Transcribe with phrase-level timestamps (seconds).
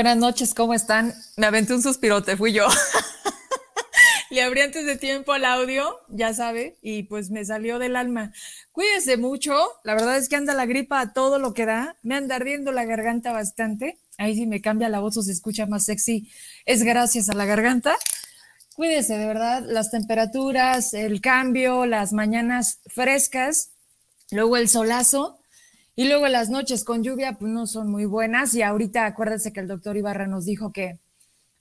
[0.00, 1.12] Buenas noches, ¿cómo están?
[1.36, 2.66] Me aventé un suspirote, fui yo.
[4.30, 8.32] Le abrí antes de tiempo al audio, ya sabe, y pues me salió del alma.
[8.72, 12.14] Cuídese mucho, la verdad es que anda la gripa a todo lo que da, me
[12.14, 13.98] anda ardiendo la garganta bastante.
[14.16, 16.30] Ahí sí me cambia la voz o se escucha más sexy,
[16.64, 17.94] es gracias a la garganta.
[18.76, 23.72] Cuídese, de verdad, las temperaturas, el cambio, las mañanas frescas,
[24.30, 25.39] luego el solazo,
[26.00, 28.54] y luego las noches con lluvia, pues no son muy buenas.
[28.54, 30.98] Y ahorita acuérdense que el doctor Ibarra nos dijo que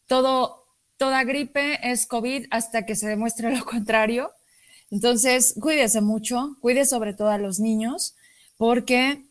[0.07, 0.65] todo,
[0.95, 4.31] toda gripe es COVID hasta que se demuestre lo contrario.
[4.91, 8.15] Entonces, cuídese mucho, cuide sobre todo a los niños,
[8.55, 9.25] porque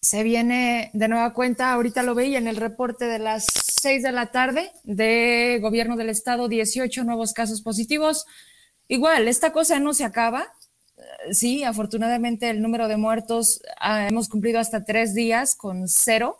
[0.00, 3.52] se viene de nueva cuenta, ahorita lo veía en el reporte de las
[3.82, 8.24] 6 de la tarde de gobierno del estado, 18 nuevos casos positivos.
[8.88, 10.54] Igual, esta cosa no se acaba,
[11.30, 16.38] sí, afortunadamente el número de muertos ah, hemos cumplido hasta tres días con cero,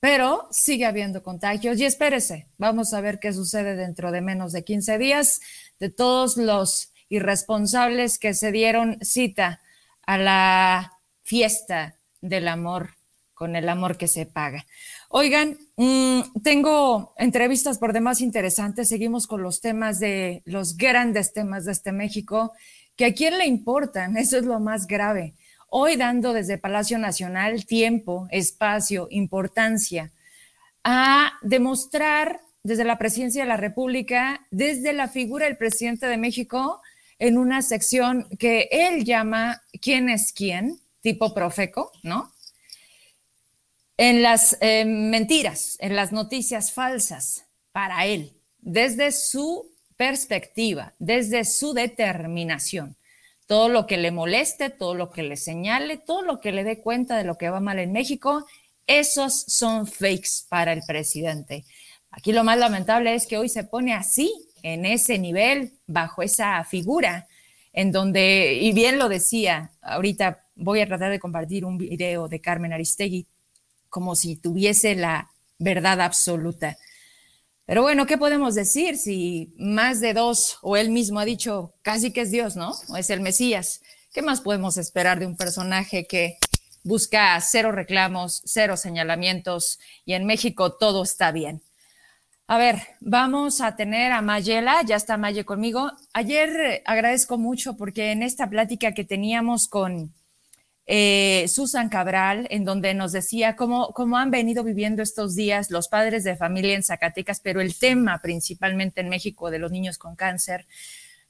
[0.00, 4.64] pero sigue habiendo contagios y espérese, vamos a ver qué sucede dentro de menos de
[4.64, 5.40] 15 días
[5.78, 9.60] de todos los irresponsables que se dieron cita
[10.06, 12.94] a la fiesta del amor
[13.40, 14.66] con el amor que se paga.
[15.08, 18.90] Oigan, mm, tengo entrevistas por demás interesantes.
[18.90, 22.52] Seguimos con los temas de los grandes temas de este México
[23.00, 25.32] que a quién le importan, eso es lo más grave.
[25.70, 30.12] Hoy dando desde Palacio Nacional tiempo, espacio, importancia
[30.84, 36.82] a demostrar desde la presidencia de la República, desde la figura del presidente de México,
[37.18, 40.78] en una sección que él llama ¿Quién es quién?
[41.00, 42.34] tipo profeco, ¿no?
[43.96, 49.69] En las eh, mentiras, en las noticias falsas para él, desde su
[50.00, 52.96] perspectiva, desde su determinación.
[53.46, 56.80] Todo lo que le moleste, todo lo que le señale, todo lo que le dé
[56.80, 58.46] cuenta de lo que va mal en México,
[58.86, 61.66] esos son fakes para el presidente.
[62.10, 66.64] Aquí lo más lamentable es que hoy se pone así, en ese nivel, bajo esa
[66.64, 67.28] figura,
[67.74, 72.40] en donde, y bien lo decía, ahorita voy a tratar de compartir un video de
[72.40, 73.26] Carmen Aristegui,
[73.90, 76.78] como si tuviese la verdad absoluta.
[77.70, 82.12] Pero bueno, ¿qué podemos decir si más de dos, o él mismo ha dicho casi
[82.12, 82.72] que es Dios, ¿no?
[82.88, 83.80] O es el Mesías.
[84.12, 86.40] ¿Qué más podemos esperar de un personaje que
[86.82, 91.62] busca cero reclamos, cero señalamientos y en México todo está bien?
[92.48, 95.92] A ver, vamos a tener a Mayela, ya está Maye conmigo.
[96.12, 100.12] Ayer agradezco mucho porque en esta plática que teníamos con
[100.86, 105.88] eh, Susan Cabral, en donde nos decía cómo, cómo han venido viviendo estos días los
[105.88, 110.16] padres de familia en Zacatecas, pero el tema principalmente en México de los niños con
[110.16, 110.66] cáncer.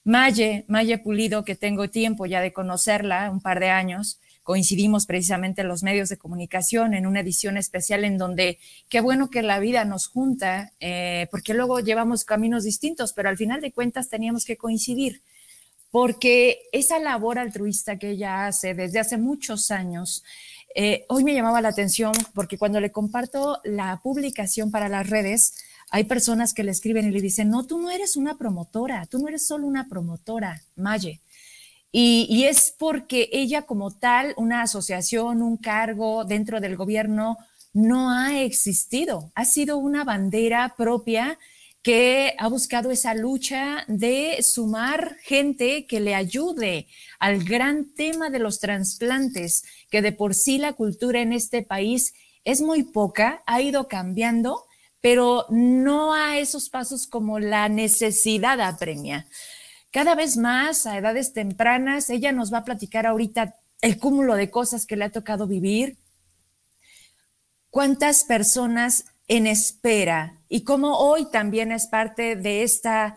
[0.03, 5.61] Maye, Maye Pulido, que tengo tiempo ya de conocerla, un par de años, coincidimos precisamente
[5.61, 9.61] en los medios de comunicación en una edición especial en donde qué bueno que la
[9.61, 14.45] vida nos junta, eh, porque luego llevamos caminos distintos, pero al final de cuentas teníamos
[14.45, 15.23] que coincidir
[15.91, 20.23] porque esa labor altruista que ella hace desde hace muchos años,
[20.75, 25.55] eh, hoy me llamaba la atención porque cuando le comparto la publicación para las redes,
[25.91, 29.19] hay personas que le escriben y le dicen, no, tú no eres una promotora, tú
[29.19, 31.21] no eres solo una promotora, Maye.
[31.91, 37.37] Y, y es porque ella como tal, una asociación, un cargo dentro del gobierno,
[37.73, 41.37] no ha existido, ha sido una bandera propia
[41.83, 46.87] que ha buscado esa lucha de sumar gente que le ayude
[47.19, 52.15] al gran tema de los trasplantes, que de por sí la cultura en este país
[52.45, 54.65] es muy poca, ha ido cambiando,
[55.01, 59.27] pero no a esos pasos como la necesidad apremia.
[59.91, 64.51] Cada vez más a edades tempranas, ella nos va a platicar ahorita el cúmulo de
[64.51, 65.97] cosas que le ha tocado vivir,
[67.71, 73.17] cuántas personas en espera y como hoy también es parte de esta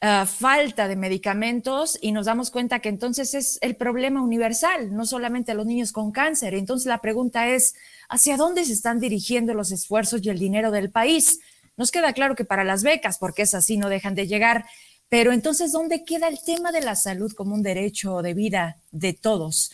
[0.00, 5.04] ah, falta de medicamentos y nos damos cuenta que entonces es el problema universal, no
[5.04, 6.54] solamente a los niños con cáncer.
[6.54, 7.74] Entonces la pregunta es,
[8.08, 11.40] ¿hacia dónde se están dirigiendo los esfuerzos y el dinero del país?
[11.76, 14.64] Nos queda claro que para las becas, porque es así, no dejan de llegar,
[15.08, 19.12] pero entonces, ¿dónde queda el tema de la salud como un derecho de vida de
[19.12, 19.72] todos?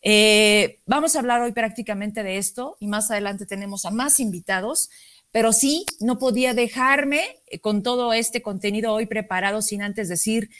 [0.00, 4.88] Eh, vamos a hablar hoy prácticamente de esto y más adelante tenemos a más invitados
[5.32, 10.50] pero sí, no podía dejarme eh, con todo este contenido hoy preparado sin antes decir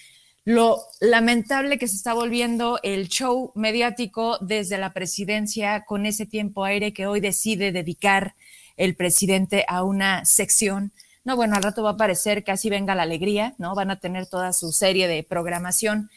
[0.44, 6.64] lo lamentable que se está volviendo el show mediático desde la presidencia con ese tiempo
[6.64, 8.36] aire que hoy decide dedicar
[8.76, 10.92] el presidente a una sección.
[11.24, 13.74] No, bueno, al rato va a aparecer casi venga la alegría, ¿no?
[13.74, 16.10] Van a tener toda su serie de programación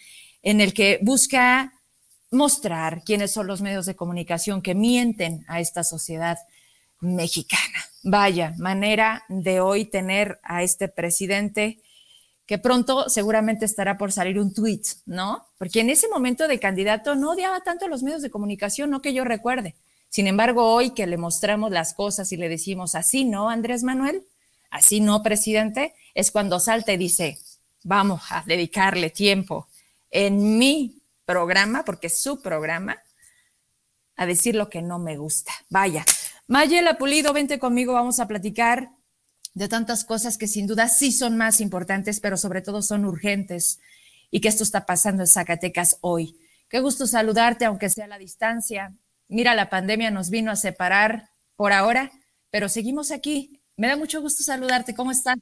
[0.44, 1.74] en el que busca
[2.30, 6.38] mostrar quiénes son los medios de comunicación que mienten a esta sociedad
[7.00, 7.86] mexicana.
[8.04, 11.82] Vaya manera de hoy tener a este presidente
[12.46, 15.46] que pronto seguramente estará por salir un tweet, ¿no?
[15.60, 19.02] Porque en ese momento de candidato no odiaba tanto a los medios de comunicación, no
[19.02, 19.76] que yo recuerde.
[20.10, 24.26] Sin embargo, hoy que le mostramos las cosas y le decimos así, ¿no, Andrés Manuel?
[24.72, 27.38] Así no, presidente, es cuando salta y dice,
[27.84, 29.68] vamos a dedicarle tiempo
[30.10, 32.98] en mi programa, porque es su programa,
[34.16, 35.54] a decir lo que no me gusta.
[35.70, 36.04] Vaya.
[36.50, 38.90] Mayela Pulido, vente conmigo, vamos a platicar
[39.54, 43.80] de tantas cosas que sin duda sí son más importantes, pero sobre todo son urgentes
[44.32, 46.36] y que esto está pasando en Zacatecas hoy.
[46.68, 48.96] Qué gusto saludarte, aunque sea a la distancia.
[49.28, 52.12] Mira, la pandemia nos vino a separar por ahora,
[52.50, 53.62] pero seguimos aquí.
[53.78, 54.96] Me da mucho gusto saludarte.
[54.96, 55.38] ¿Cómo estás?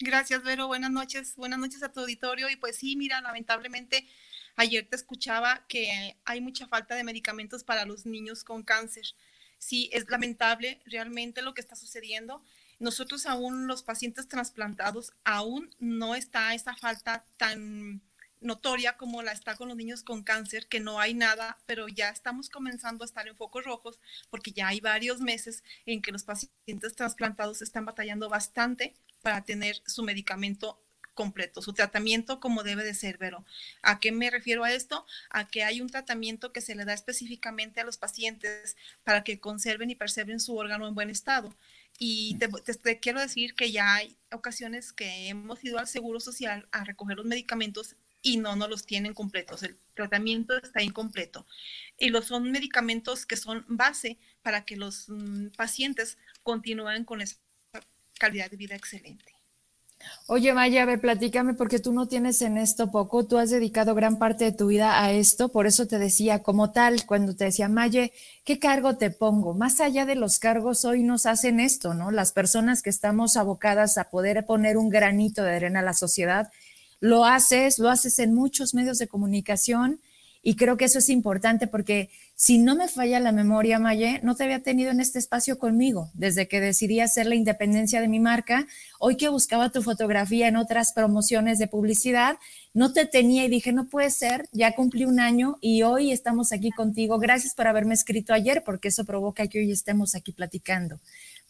[0.00, 0.66] Gracias, Vero.
[0.66, 1.36] Buenas noches.
[1.36, 2.50] Buenas noches a tu auditorio.
[2.50, 4.08] Y pues sí, mira, lamentablemente
[4.56, 9.04] Ayer te escuchaba que hay mucha falta de medicamentos para los niños con cáncer.
[9.58, 12.42] Sí, es lamentable realmente lo que está sucediendo.
[12.78, 18.00] Nosotros aún, los pacientes trasplantados, aún no está esa falta tan
[18.40, 22.08] notoria como la está con los niños con cáncer, que no hay nada, pero ya
[22.08, 24.00] estamos comenzando a estar en focos rojos
[24.30, 29.82] porque ya hay varios meses en que los pacientes trasplantados están batallando bastante para tener
[29.86, 30.80] su medicamento
[31.20, 33.44] completo, su tratamiento como debe de ser, pero
[33.82, 35.04] ¿a qué me refiero a esto?
[35.28, 39.38] A que hay un tratamiento que se le da específicamente a los pacientes para que
[39.38, 41.54] conserven y preserven su órgano en buen estado.
[41.98, 46.84] Y te, quiero decir que ya hay ocasiones que hemos ido al Seguro Social a
[46.84, 49.62] recoger los medicamentos y no nos los tienen completos.
[49.62, 51.46] El tratamiento está incompleto.
[51.98, 57.36] Y los son medicamentos que son base para que los mm, pacientes continúen con esa
[58.18, 59.39] calidad de vida excelente.
[60.26, 63.94] Oye, Maya, a ver, platícame, porque tú no tienes en esto poco, tú has dedicado
[63.94, 67.44] gran parte de tu vida a esto, por eso te decía, como tal, cuando te
[67.44, 68.08] decía, Maya,
[68.44, 69.54] ¿qué cargo te pongo?
[69.54, 72.10] Más allá de los cargos, hoy nos hacen esto, ¿no?
[72.10, 76.50] Las personas que estamos abocadas a poder poner un granito de arena a la sociedad,
[77.00, 80.00] lo haces, lo haces en muchos medios de comunicación
[80.42, 82.08] y creo que eso es importante porque
[82.40, 86.10] si no me falla la memoria, Maye, no te había tenido en este espacio conmigo
[86.14, 88.66] desde que decidí hacer la independencia de mi marca.
[88.98, 92.38] Hoy que buscaba tu fotografía en otras promociones de publicidad,
[92.72, 96.50] no te tenía y dije, no puede ser, ya cumplí un año y hoy estamos
[96.52, 97.18] aquí contigo.
[97.18, 100.98] Gracias por haberme escrito ayer porque eso provoca que hoy estemos aquí platicando.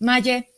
[0.01, 0.49] Maye,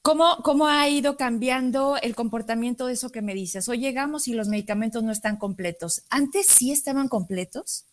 [0.00, 3.68] ¿Cómo, ¿Cómo, ha ido cambiando el comportamiento de eso que me dices?
[3.68, 6.04] Hoy llegamos y los medicamentos no están completos.
[6.08, 7.84] ¿Antes sí estaban completos?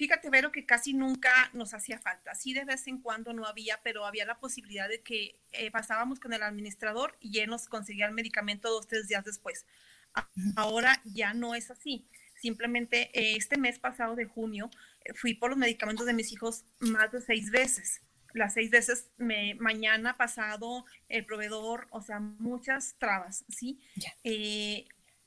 [0.00, 2.34] Fíjate, Vero, que casi nunca nos hacía falta.
[2.34, 6.18] Sí, de vez en cuando no había, pero había la posibilidad de que eh, pasábamos
[6.18, 9.66] con el administrador y él nos conseguía el medicamento dos, tres días después.
[10.56, 12.06] Ahora ya no es así.
[12.40, 14.70] Simplemente eh, este mes pasado de junio
[15.04, 18.00] eh, fui por los medicamentos de mis hijos más de seis veces
[18.32, 23.80] las seis veces me, mañana pasado el proveedor, o sea, muchas trabas, ¿sí?
[24.22, 24.86] Eh,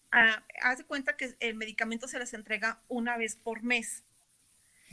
[0.10, 4.04] haz de cuenta que el medicamento se les entrega una vez por mes.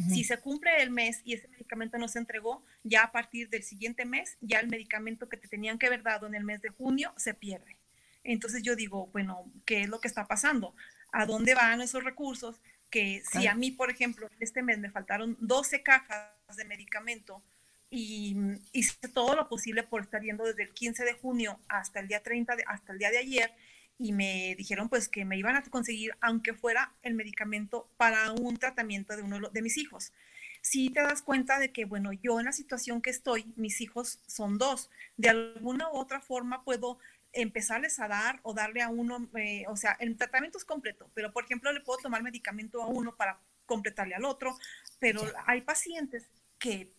[0.09, 3.63] Si se cumple el mes y ese medicamento no se entregó, ya a partir del
[3.63, 6.71] siguiente mes, ya el medicamento que te tenían que haber dado en el mes de
[6.71, 7.77] junio se pierde.
[8.25, 10.75] Entonces yo digo, bueno, ¿qué es lo que está pasando?
[11.13, 12.61] ¿A dónde van esos recursos?
[12.91, 17.43] Que si a mí, por ejemplo, este mes me faltaron 12 cajas de medicamento,
[17.91, 18.37] y
[18.73, 22.23] hice todo lo posible por estar yendo desde el 15 de junio hasta el día
[22.23, 23.53] 30, hasta el día de ayer,
[24.01, 28.57] y me dijeron pues que me iban a conseguir, aunque fuera el medicamento para un
[28.57, 30.15] tratamiento de uno de mis hijos.
[30.63, 34.19] Si te das cuenta de que, bueno, yo en la situación que estoy, mis hijos
[34.27, 36.99] son dos, de alguna u otra forma puedo
[37.33, 41.31] empezarles a dar o darle a uno, eh, o sea, el tratamiento es completo, pero
[41.31, 44.57] por ejemplo le puedo tomar medicamento a uno para completarle al otro,
[44.99, 46.27] pero hay pacientes
[46.59, 46.91] que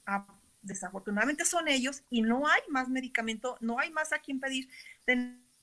[0.62, 4.70] desafortunadamente son ellos y no hay más medicamento, no hay más a quien pedir.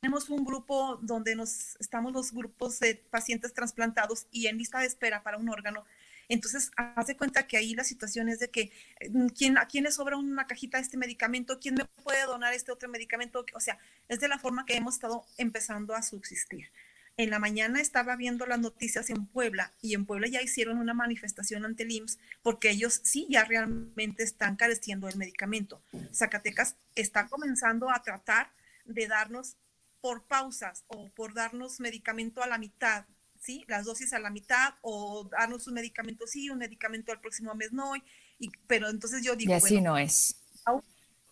[0.00, 4.86] Tenemos un grupo donde nos estamos los grupos de pacientes trasplantados y en lista de
[4.86, 5.84] espera para un órgano.
[6.28, 8.70] Entonces, hace cuenta que ahí la situación es de que
[9.10, 12.52] mm, ¿quién, a quién le sobra una cajita de este medicamento, quién me puede donar
[12.54, 13.44] este otro medicamento.
[13.54, 13.78] O sea,
[14.08, 16.70] es de la forma que hemos estado empezando a subsistir
[17.18, 20.94] en la mañana estaba viendo las noticias en Puebla y en Puebla ya hicieron una
[20.94, 25.82] manifestación ante el IMSS porque ellos sí ya realmente están careciendo del medicamento.
[26.14, 28.52] Zacatecas está comenzando a tratar
[28.84, 29.56] de darnos
[30.00, 33.04] por pausas o por darnos medicamento a la mitad,
[33.40, 33.64] ¿sí?
[33.68, 37.72] Las dosis a la mitad o darnos un medicamento sí, un medicamento al próximo mes
[37.72, 37.94] no.
[38.38, 39.52] Y, pero entonces yo digo...
[39.52, 40.36] Y así no es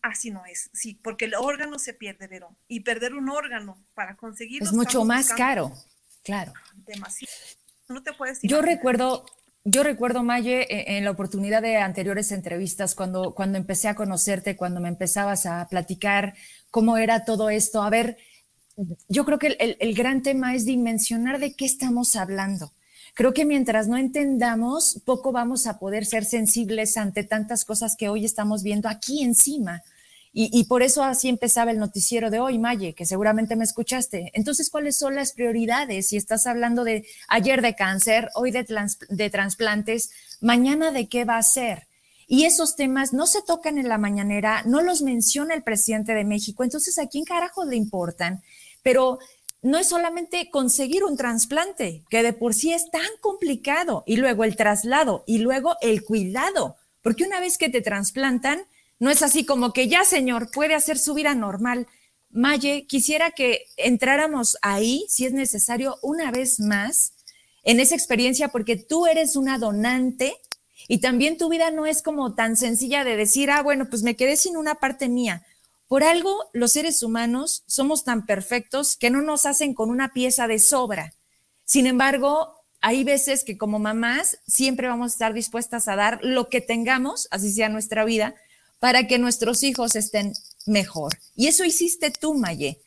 [0.06, 4.16] así no es, sí, porque el órgano se pierde, Verón, y perder un órgano para
[4.16, 5.73] conseguirlo es mucho más caro,
[6.23, 6.52] claro.
[6.87, 7.32] Demasiado.
[7.88, 9.26] No te puedes Yo recuerdo,
[9.64, 14.56] yo recuerdo, Maye, e, en la oportunidad de anteriores entrevistas, cuando, cuando empecé a conocerte,
[14.56, 16.35] cuando me empezabas a platicar
[16.70, 17.82] cómo era todo esto.
[17.82, 18.16] A ver,
[19.09, 22.73] yo creo que el, gran tema es dimensionar de qué estamos hablando.
[23.14, 28.11] Creo que mientras no entendamos, poco vamos a poder ser sensibles ante tantas cosas que
[28.11, 29.83] hoy estamos viendo aquí encima.
[30.38, 34.33] Y, por eso así empezaba el noticiero de hoy, Maye, que seguramente me escuchaste.
[34.35, 36.09] Entonces, ¿cuáles son las prioridades?
[36.09, 38.66] Si estás hablando de ayer de cáncer, hoy de,
[39.09, 40.11] de trasplantes,
[40.42, 41.87] mañana de qué va a ser.
[42.28, 46.25] Y esos temas no se tocan en la mañanera, no los menciona el presidente de
[46.25, 46.64] México.
[46.64, 48.42] Entonces, ¿a quién carajo le importan?
[48.87, 49.19] Pero
[49.62, 54.45] no es solamente conseguir un trasplante, que de por sí es tan complicado, y luego
[54.45, 58.61] el traslado, y luego el cuidado, porque una vez que te trasplantan,
[59.00, 61.88] no es así como que ya, señor, puede hacer su vida normal.
[62.31, 67.14] Maye, quisiera que entráramos ahí, si es necesario, una vez más
[67.64, 70.38] en esa experiencia, porque tú eres una donante
[70.87, 74.14] y también tu vida no es como tan sencilla de decir, ah, bueno, pues me
[74.14, 75.45] quedé sin una parte mía.
[75.88, 80.49] Por algo, los seres humanos somos tan perfectos que no nos hacen con una pieza
[80.49, 81.14] de sobra.
[81.64, 86.49] Sin embargo, hay veces que como mamás siempre vamos a estar dispuestas a dar lo
[86.49, 88.35] que tengamos, así sea nuestra vida,
[88.78, 90.33] para que nuestros hijos estén
[90.66, 91.19] mejor.
[91.35, 92.81] Y eso hiciste tú, Maye.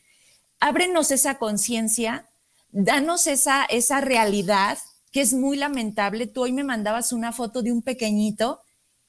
[0.59, 2.27] Ábrenos esa conciencia,
[2.71, 4.77] danos esa, esa realidad
[5.11, 6.27] que es muy lamentable.
[6.27, 8.61] Tú hoy me mandabas una foto de un pequeñito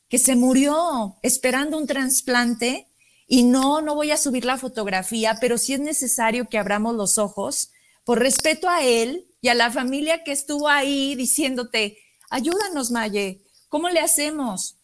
[0.09, 2.90] que se murió esperando un trasplante
[3.33, 7.17] y no, no voy a subir la fotografía, pero sí es necesario que abramos los
[7.17, 7.71] ojos
[8.05, 11.97] por respeto a él y a la familia que estuvo ahí diciéndote,
[12.29, 14.79] ayúdanos, Maye, ¿cómo le hacemos?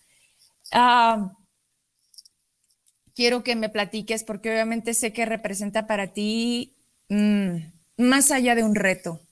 [0.71, 1.33] Ah,
[3.17, 6.77] quiero que me platiques porque obviamente sé que representa para ti
[7.09, 7.57] mm,
[7.97, 9.23] más allá de un reto.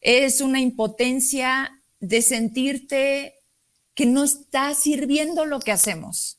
[0.00, 3.34] Es una impotencia de sentirte
[3.96, 6.38] que no está sirviendo lo que hacemos.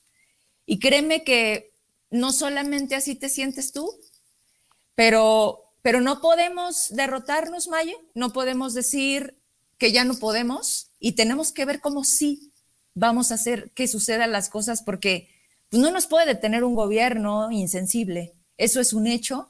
[0.65, 1.74] Y créeme que
[2.15, 3.91] no solamente así te sientes tú,
[4.95, 9.35] pero, pero no podemos derrotarnos, Maye, no podemos decir
[9.77, 12.51] que ya no podemos y tenemos que ver cómo sí
[12.93, 15.29] vamos a hacer que sucedan las cosas porque
[15.69, 18.33] pues no nos puede detener un gobierno insensible.
[18.57, 19.49] Eso es un hecho.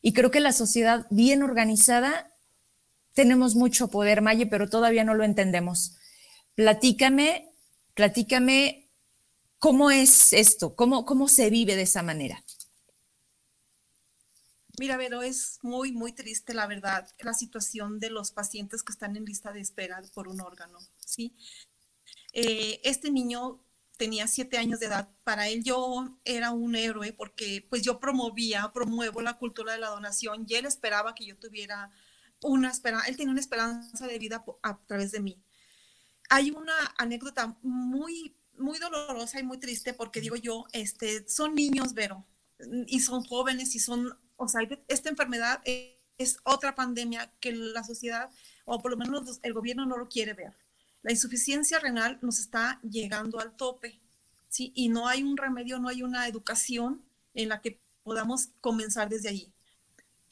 [0.00, 2.30] Y creo que la sociedad bien organizada
[3.14, 5.96] tenemos mucho poder, Maye, pero todavía no lo entendemos.
[6.54, 7.50] Platícame,
[7.94, 8.83] platícame
[9.64, 12.44] cómo es esto, cómo, cómo se vive de esa manera.
[14.78, 19.16] Mira, Vero, es muy, muy triste, la verdad, la situación de los pacientes que están
[19.16, 21.34] en lista de espera por un órgano, ¿sí?
[22.34, 23.58] Eh, este niño
[23.96, 28.70] tenía siete años de edad, para él yo era un héroe porque pues yo promovía,
[28.74, 31.90] promuevo la cultura de la donación y él esperaba que yo tuviera
[32.42, 35.42] una esperanza, él tenía una esperanza de vida a través de mí.
[36.28, 41.94] Hay una anécdota muy, muy dolorosa y muy triste porque digo yo, este, son niños,
[41.94, 42.24] Vero,
[42.86, 48.30] y son jóvenes y son, o sea, esta enfermedad es otra pandemia que la sociedad,
[48.64, 50.54] o por lo menos el gobierno no lo quiere ver
[51.04, 54.00] la insuficiencia renal nos está llegando al tope,
[54.48, 54.72] ¿sí?
[54.74, 59.28] Y no hay un remedio, no hay una educación en la que podamos comenzar desde
[59.28, 59.52] allí.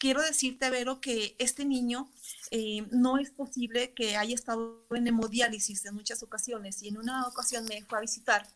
[0.02, 2.10] Quiero decirte, Vero, que este niño
[2.50, 7.24] eh, no es posible que haya estado en hemodiálisis en muchas ocasiones y en una
[7.28, 8.48] ocasión me fue a visitar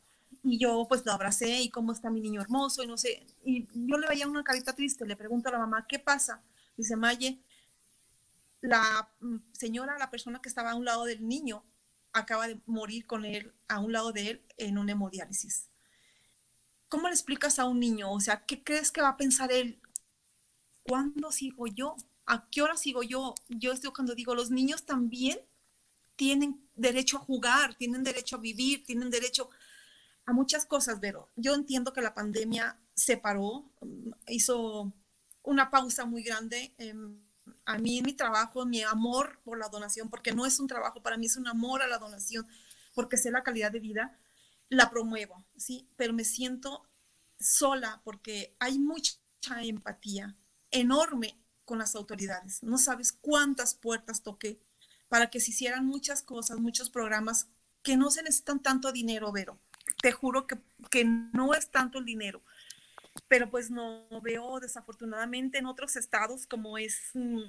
[0.43, 3.69] y yo pues lo abracé y cómo está mi niño hermoso y no sé, y
[3.73, 6.43] yo le veía una carita triste, le pregunto a la mamá, ¿qué pasa?
[6.76, 7.41] Dice, Maye,
[8.61, 11.65] la mm, señora, la persona que estaba a un lado del niño,
[12.12, 15.71] acaba de morir con él, a un lado de él, en un hemodiálisis.
[16.88, 18.11] ¿Cómo le explicas a un niño?
[18.11, 19.81] O sea, ¿qué crees que va a pensar él?
[20.87, 21.97] ¿Cuándo sigo yo?
[22.26, 23.35] ¿A qué hora sigo yo?
[23.49, 25.38] Yo estoy cuando digo, los niños también
[26.16, 29.49] tienen derecho a jugar, tienen derecho a vivir, tienen derecho
[30.25, 33.71] a muchas cosas, pero yo entiendo que la pandemia separó,
[34.28, 34.93] hizo
[35.43, 36.75] una pausa muy grande
[37.64, 41.16] a mí mi trabajo, mi amor por la donación, porque no es un trabajo, para
[41.16, 42.47] mí es un amor a la donación,
[42.95, 44.19] porque sé la calidad de vida,
[44.69, 45.88] la promuevo, ¿sí?
[45.97, 46.88] Pero me siento
[47.38, 49.19] sola porque hay mucha
[49.62, 50.37] empatía
[50.80, 52.62] enorme con las autoridades.
[52.62, 54.59] No sabes cuántas puertas toqué
[55.09, 57.49] para que se hicieran muchas cosas, muchos programas
[57.83, 59.59] que no se necesitan tanto dinero, Vero.
[60.02, 60.59] Te juro que,
[60.90, 62.42] que no es tanto el dinero
[63.28, 67.42] pero pues no veo desafortunadamente en otros estados como es mm,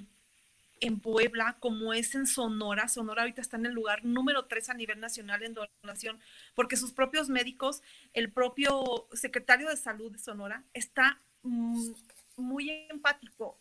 [0.80, 2.88] en Puebla, como es en Sonora.
[2.88, 6.20] Sonora ahorita está en el lugar número tres a nivel nacional en donación,
[6.54, 7.82] porque sus propios médicos,
[8.12, 11.92] el propio secretario de salud de Sonora está mm,
[12.38, 13.58] muy empático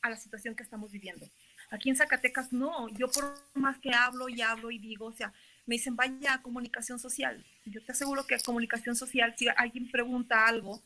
[0.00, 1.28] a la situación que estamos viviendo.
[1.70, 5.32] Aquí en Zacatecas no, yo por más que hablo y hablo y digo, o sea,
[5.64, 7.44] me dicen, vaya a comunicación social.
[7.64, 10.82] Yo te aseguro que comunicación social, si alguien pregunta algo,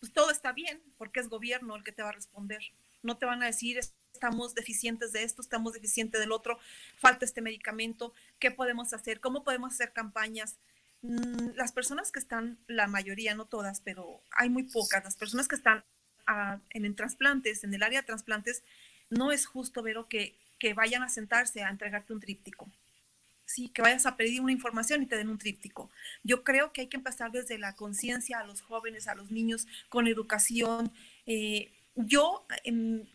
[0.00, 2.60] pues todo está bien, porque es gobierno el que te va a responder.
[3.02, 3.78] No te van a decir,
[4.12, 6.58] estamos deficientes de esto, estamos deficientes del otro,
[6.98, 9.20] falta este medicamento, ¿qué podemos hacer?
[9.20, 10.56] ¿Cómo podemos hacer campañas?
[11.02, 15.46] Mm, las personas que están, la mayoría, no todas, pero hay muy pocas, las personas
[15.46, 15.84] que están
[16.26, 18.62] ah, en, trasplantes, en el área de trasplantes,
[19.10, 22.70] no es justo, ver que, que vayan a sentarse a entregarte un tríptico.
[23.44, 25.88] Sí, que vayas a pedir una información y te den un tríptico.
[26.24, 29.68] Yo creo que hay que empezar desde la conciencia a los jóvenes, a los niños,
[29.88, 30.92] con educación.
[31.26, 32.44] Eh, yo,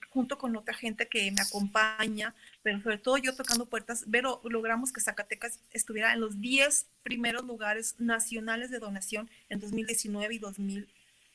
[0.09, 4.91] junto con otra gente que me acompaña, pero sobre todo yo tocando puertas, pero logramos
[4.91, 10.39] que Zacatecas estuviera en los 10 primeros lugares nacionales de donación en 2019 y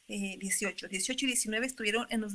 [0.09, 0.89] 2018.
[0.89, 2.35] 18 y 19 estuvieron en los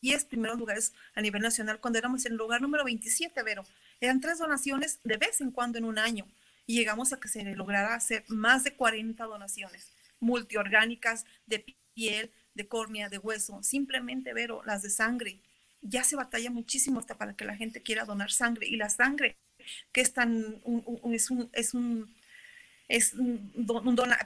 [0.00, 3.64] 10 primeros lugares a nivel nacional cuando éramos en el lugar número 27, Vero.
[4.00, 6.26] Eran tres donaciones de vez en cuando en un año
[6.66, 12.66] y llegamos a que se lograra hacer más de 40 donaciones multiorgánicas de piel, de
[12.66, 15.40] córnea, de hueso, simplemente, Vero, las de sangre.
[15.82, 19.36] Ya se batalla muchísimo hasta para que la gente quiera donar sangre y la sangre
[19.92, 20.60] que es tan
[21.12, 22.14] es un es un
[22.88, 23.52] es un,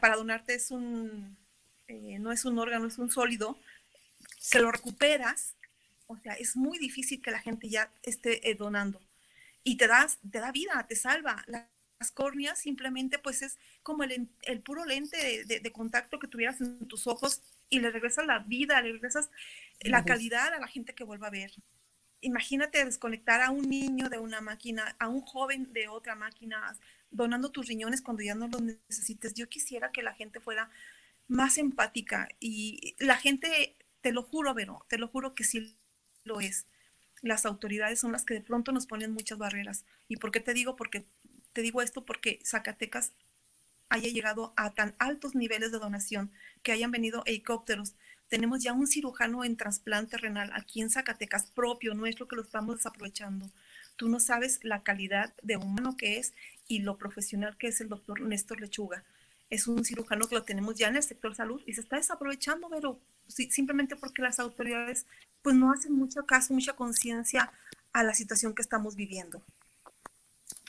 [0.00, 1.36] para donarte es un
[1.90, 3.58] eh, no es un órgano es un sólido
[4.50, 5.54] que lo recuperas
[6.06, 9.00] o sea es muy difícil que la gente ya esté eh, donando
[9.64, 11.44] y te, das, te da vida, te salva.
[11.46, 16.86] Las córneas simplemente pues es como el, el puro lente de, contacto que tuvieras en
[16.88, 19.30] tus ojos y le regresas la vida, le regresas
[19.80, 21.52] la calidad a la gente que vuelva a ver.
[22.22, 26.76] Imagínate desconectar a un niño de una máquina, a un joven de otra máquina,
[27.10, 29.34] donando tus riñones cuando ya no los necesites.
[29.34, 30.70] Yo quisiera que la gente fuera
[31.30, 35.76] más empática y la gente, te lo juro, Vero, te lo juro que sí
[36.24, 36.66] lo es
[37.22, 39.84] las autoridades son las que de pronto nos ponen muchas barreras.
[40.08, 40.76] ¿Y por qué te digo?
[40.76, 41.06] Porque
[41.52, 43.12] te digo esto porque Zacatecas
[43.88, 46.30] haya llegado a tan altos niveles de donación,
[46.62, 47.94] que hayan venido helicópteros.
[48.28, 52.76] Tenemos ya un cirujano en trasplante renal aquí en Zacatecas propio nuestro que lo estamos
[52.76, 53.50] desaprovechando.
[53.96, 56.32] Tú no sabes la calidad de humano que es
[56.68, 59.04] y lo profesional que es el doctor Néstor Lechuga.
[59.50, 62.68] Es un cirujano que lo tenemos ya en el sector salud y se está desaprovechando,
[62.70, 65.06] pero simplemente porque las autoridades
[65.42, 67.52] pues no hacen mucho caso, mucha conciencia
[67.92, 69.42] a la situación que estamos viviendo.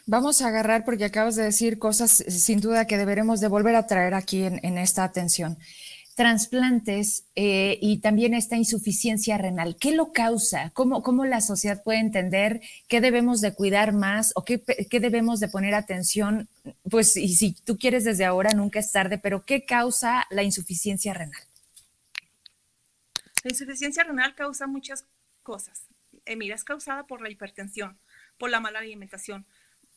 [0.07, 3.75] Vamos a agarrar porque acabas de decir cosas eh, sin duda que deberemos de volver
[3.75, 5.57] a traer aquí en, esta atención.
[6.21, 10.69] Trasplantes eh, y también esta insuficiencia renal, ¿qué lo causa?
[10.75, 15.39] ¿Cómo, ¿Cómo, la sociedad puede entender qué debemos de cuidar más o qué, qué debemos
[15.39, 16.47] de poner atención?
[16.91, 21.15] Pues y si tú quieres desde ahora, nunca es tarde, pero ¿qué causa la insuficiencia
[21.15, 21.41] renal?
[23.43, 25.05] La insuficiencia renal causa muchas
[25.41, 25.87] cosas.
[26.25, 27.97] Eh, mira, es causada por la hipertensión,
[28.37, 29.43] por la mala alimentación,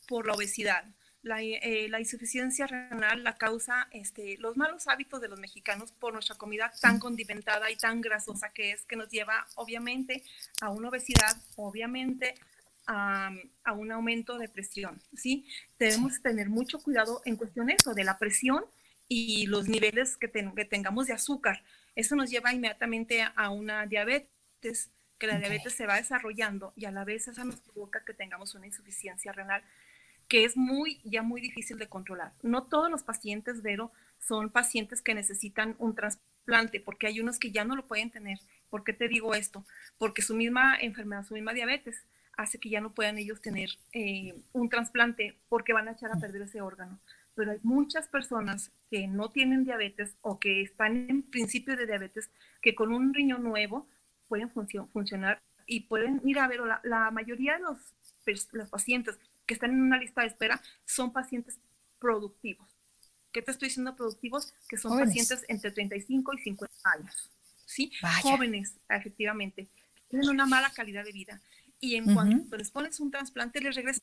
[0.07, 0.85] por la obesidad.
[1.25, 6.35] La, eh, insuficiencia renal la causa este, los malos hábitos de los mexicanos por nuestra
[6.35, 10.23] comida tan condimentada y tan grasosa que es, que nos lleva obviamente
[10.61, 12.35] a una obesidad, obviamente
[12.85, 13.31] a,
[13.75, 15.01] un aumento de presión.
[15.15, 15.47] ¿sí?
[15.79, 18.63] Debemos tener mucho cuidado en cuestión de eso, de la presión
[19.07, 21.63] y los niveles que, que tengamos de azúcar.
[21.95, 26.91] Eso nos lleva inmediatamente a una diabetes, que la diabetes se va desarrollando y a
[26.91, 29.63] la vez esa nos provoca que tengamos una insuficiencia renal
[30.27, 32.33] que es muy, ya muy difícil de controlar.
[32.41, 37.51] No todos los pacientes, Vero, son pacientes que necesitan un trasplante, porque hay unos que
[37.51, 38.39] ya no lo pueden tener.
[38.69, 39.65] ¿Por qué te digo esto?
[39.97, 42.03] Porque su misma enfermedad, su misma diabetes,
[42.37, 46.19] hace que ya no puedan ellos tener eh, un trasplante porque van a echar a
[46.19, 46.99] perder ese órgano
[47.35, 52.31] pero hay muchas personas que no tienen diabetes o que están en principio de diabetes
[52.61, 53.87] que con un riñón nuevo
[54.27, 57.77] pueden funcionar y pueden, mira, ver, la, la mayoría de los,
[58.53, 61.59] los pacientes que están en una lista de espera son pacientes
[61.99, 62.67] productivos.
[63.31, 64.53] ¿Qué te estoy diciendo productivos?
[64.69, 67.29] Que son pacientes entre 35 y 50 años,
[67.65, 67.91] ¿sí?
[68.21, 69.67] Jóvenes, efectivamente,
[70.09, 71.41] tienen una mala calidad de vida
[71.79, 74.01] y en cuanto les pones un trasplante, les regresas,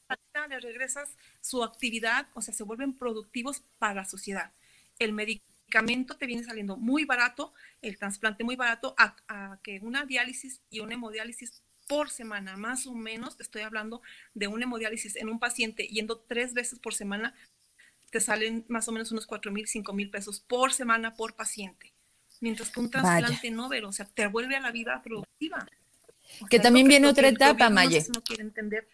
[0.49, 1.09] les regresas
[1.41, 4.53] su actividad, o sea, se vuelven productivos para la sociedad.
[4.99, 10.61] El medicamento te viene saliendo muy barato, el trasplante muy barato, a, que una diálisis
[10.71, 14.03] y una hemodiálisis por semana, más o menos, te estoy hablando
[14.35, 17.35] de una hemodiálisis en un paciente yendo tres veces por semana,
[18.11, 21.93] te salen más o menos unos cuatro mil, cinco mil pesos por semana por paciente.
[22.41, 25.67] Mientras que un trasplante no, pero, o sea, te vuelve a la vida productiva
[26.49, 28.05] que también viene otra etapa, Maye.
[28.15, 28.87] No quiere entender.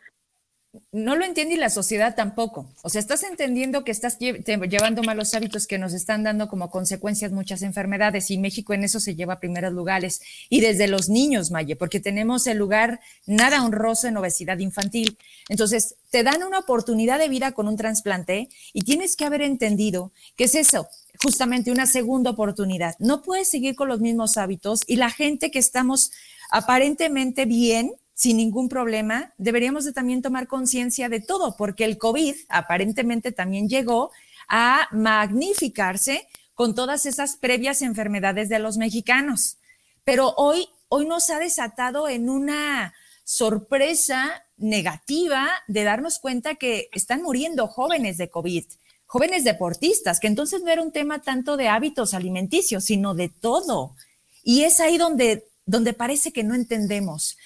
[0.93, 2.71] No lo entiende y la sociedad tampoco.
[2.83, 7.33] O sea, estás entendiendo que estás llevando malos hábitos que nos están dando como consecuencias
[7.33, 10.21] muchas enfermedades y México en eso se lleva a primeros lugares.
[10.51, 15.19] Y desde los niños, Maye, porque tenemos el lugar nada honroso en obesidad infantil.
[15.49, 20.13] Entonces, te dan una oportunidad de vida con un trasplante y tienes que haber entendido
[20.37, 20.89] que es eso,
[21.23, 22.95] justamente una segunda oportunidad.
[22.99, 26.11] No puedes seguir con los mismos hábitos y la gente que estamos
[26.51, 32.35] aparentemente bien, sin ningún problema, deberíamos de también tomar conciencia de todo, porque el COVID
[32.49, 34.11] aparentemente también llegó
[34.49, 36.27] a magnificarse
[36.57, 39.59] con todas esas previas enfermedades de los mexicanos.
[40.03, 47.23] Pero hoy, hoy nos ha desatado en una sorpresa negativa de darnos cuenta que están
[47.23, 48.65] muriendo jóvenes de COVID,
[49.07, 53.95] jóvenes deportistas, que entonces no era un tema tanto de hábitos alimenticios, sino de todo.
[54.43, 57.37] Y es ahí donde, donde parece que no entendemos.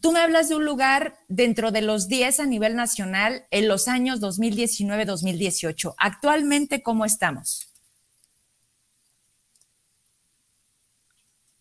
[0.00, 3.88] Tú me hablas de un lugar dentro de los 10 a nivel nacional en los
[3.88, 5.94] años 2019-2018.
[5.98, 7.72] Actualmente, ¿cómo estamos?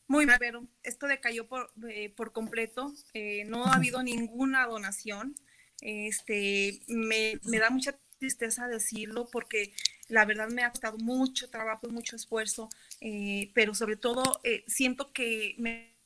[0.08, 2.94] Muy mal, pero esto decayó por, eh, por completo.
[3.14, 5.36] Eh, no ha habido ninguna donación.
[5.82, 9.74] Este, me, me, da mucha tristeza decirlo porque
[10.08, 12.70] la verdad me ha costado mucho trabajo y mucho esfuerzo,
[13.02, 15.98] eh, pero sobre todo siento que me,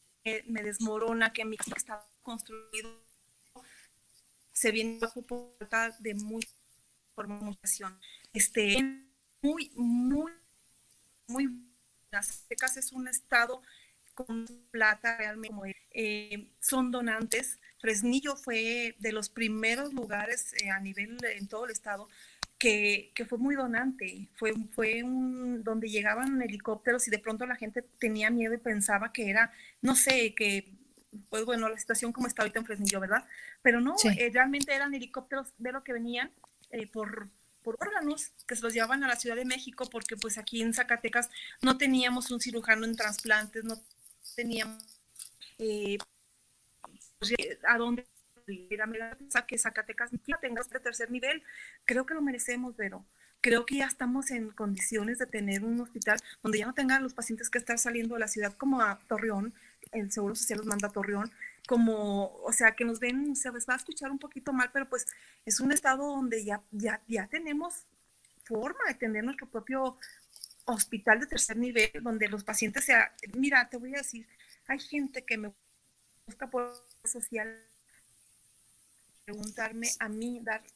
[0.47, 3.09] me desmorona, que mi está construido
[4.53, 6.49] se viene bajo falta de mucha
[7.15, 7.97] formulación.
[8.33, 8.77] Este,
[9.41, 10.33] muy, muy,
[11.27, 11.47] muy
[12.11, 13.61] Zacatecas es un estado
[14.13, 17.59] con plata realmente eh, son donantes.
[17.79, 22.09] Fresnillo fue de los primeros lugares eh, a nivel en todo el estado
[22.57, 24.29] que, que, fue muy donante.
[24.35, 29.13] Fue, fue un, donde llegaban helicópteros y de pronto la gente tenía miedo y pensaba
[29.13, 30.78] que era, no sé, que
[31.29, 33.25] pues bueno, la situación como está ahorita en Fresnillo, ¿verdad?
[33.61, 36.31] Pero no, eh, realmente eran helicópteros de lo que venían
[36.71, 37.29] eh, por,
[37.63, 40.73] por órganos que se los llevaban a la Ciudad de México porque pues aquí en
[40.73, 41.29] Zacatecas
[41.61, 43.81] no teníamos un cirujano en trasplantes, no
[44.35, 44.83] teníamos
[45.57, 45.97] eh,
[47.17, 47.33] pues,
[47.67, 48.05] a dónde
[48.47, 50.09] ir a que Zacatecas
[50.41, 51.43] tenga este tercer nivel.
[51.85, 53.05] Creo que lo merecemos, pero
[53.41, 57.13] creo que ya estamos en condiciones de tener un hospital donde ya no tengan los
[57.13, 59.53] pacientes que estar saliendo de la ciudad como a Torreón,
[59.91, 61.31] el Seguro Social los manda a Torreón,
[61.67, 64.89] como, o sea, que nos ven, se les va a escuchar un poquito mal, pero
[64.89, 65.05] pues
[65.45, 67.85] es un estado donde ya, ya, ya tenemos
[68.43, 69.97] forma de tener nuestro propio
[70.65, 74.27] hospital de tercer nivel, donde los pacientes sea, mira, te voy a decir,
[74.67, 75.53] hay gente que me
[76.25, 77.59] busca por social
[79.25, 80.71] preguntarme a mí, darte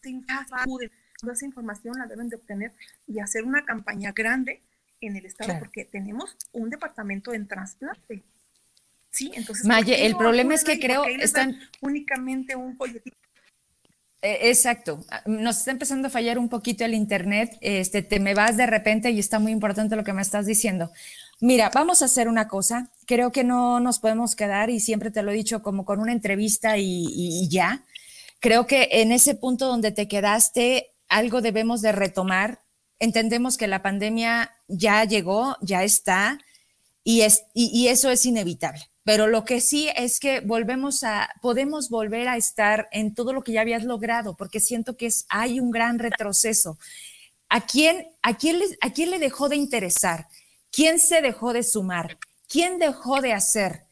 [1.19, 2.71] toda esa información la deben de obtener
[3.07, 4.61] y hacer una campaña grande
[5.01, 8.23] en el estado porque tenemos un departamento en trasplante
[9.13, 9.65] Sí, entonces.
[9.65, 13.15] Maye, el problema es que creo están únicamente un folletito.
[14.23, 18.33] E, exacto, ah, nos está empezando a fallar un poquito el internet, este, te me
[18.33, 20.91] vas de repente y está muy importante lo que me estás diciendo.
[21.39, 25.21] Mira, vamos a hacer una cosa, creo que no nos podemos quedar y siempre te
[25.21, 27.85] lo he dicho como con una entrevista y, y ya.
[28.39, 32.61] Creo que en ese punto donde te quedaste, algo debemos de retomar.
[32.99, 36.39] Entendemos que la pandemia ya llegó, ya está,
[37.03, 38.81] y, es, y, eso es inevitable.
[39.03, 43.43] Pero lo que sí es que volvemos a, podemos volver a estar en todo lo
[43.43, 46.77] que ya habías logrado, porque siento que hay un gran retroceso.
[47.49, 50.27] ¿A quién, a, quién le, ¿A quién le dejó de interesar?
[50.71, 52.17] ¿Quién se dejó de sumar?
[52.47, 53.83] ¿Quién dejó de hacer?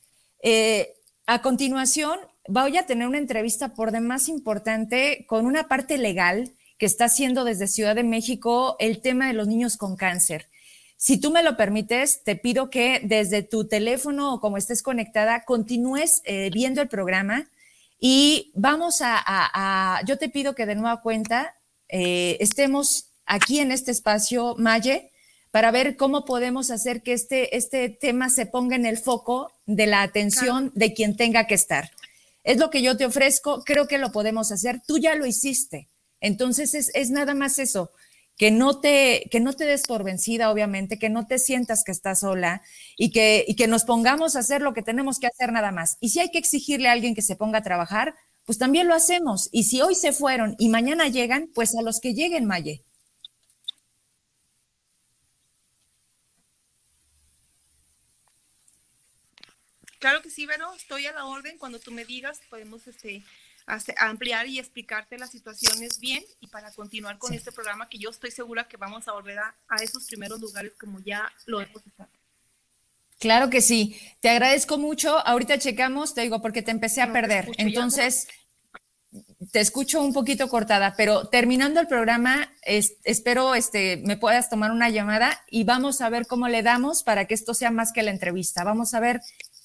[0.42, 0.94] Eh,
[1.28, 6.86] a continuación, voy a tener una entrevista por demás importante con una parte legal que
[6.86, 10.48] está haciendo desde Ciudad de México el tema de los niños con cáncer.
[11.04, 15.46] Si tú me lo permites, te pido que desde tu teléfono o como estés conectada,
[15.46, 17.50] continúes eh, viendo el programa
[18.00, 21.56] y vamos a, yo te pido que de nueva cuenta
[21.90, 25.10] eh, estemos aquí en este espacio, Maye,
[25.50, 29.88] para ver cómo podemos hacer que este, este tema se ponga en el foco de
[29.88, 31.90] la atención de quien tenga que estar.
[32.44, 35.88] Es lo que yo te ofrezco, creo que lo podemos hacer, tú ya lo hiciste.
[36.20, 37.90] Entonces es, es nada más eso
[38.42, 41.92] que no te, que no te des por vencida, obviamente, que no te sientas que
[41.92, 42.64] estás sola
[42.98, 45.98] y que, y que nos pongamos a hacer lo que tenemos que hacer nada más.
[46.00, 48.16] Y si hay que exigirle a alguien que se ponga a trabajar,
[48.48, 49.48] pues también lo hacemos.
[49.52, 52.84] Y si hoy se fueron y mañana llegan, pues a los que lleguen, Maye.
[60.00, 61.60] Claro que sí, pero estoy a la orden.
[61.60, 63.22] Cuando tú me digas, podemos este,
[63.98, 68.32] ampliar y explicarte las situaciones bien y para continuar con este programa que yo estoy
[68.32, 72.10] segura que vamos a volver a, esos primeros lugares como ya lo hemos estado.
[73.20, 74.00] Claro que sí.
[74.20, 75.16] Te agradezco mucho.
[75.28, 77.50] Ahorita checamos, te digo, porque te empecé a perder.
[77.58, 78.28] Entonces,
[79.52, 84.90] te escucho un poquito cortada, pero terminando el programa, espero este, me puedas tomar una
[84.90, 88.12] llamada y vamos a ver cómo le damos para que esto sea más que la
[88.12, 88.64] entrevista.
[88.64, 89.22] Vamos a ver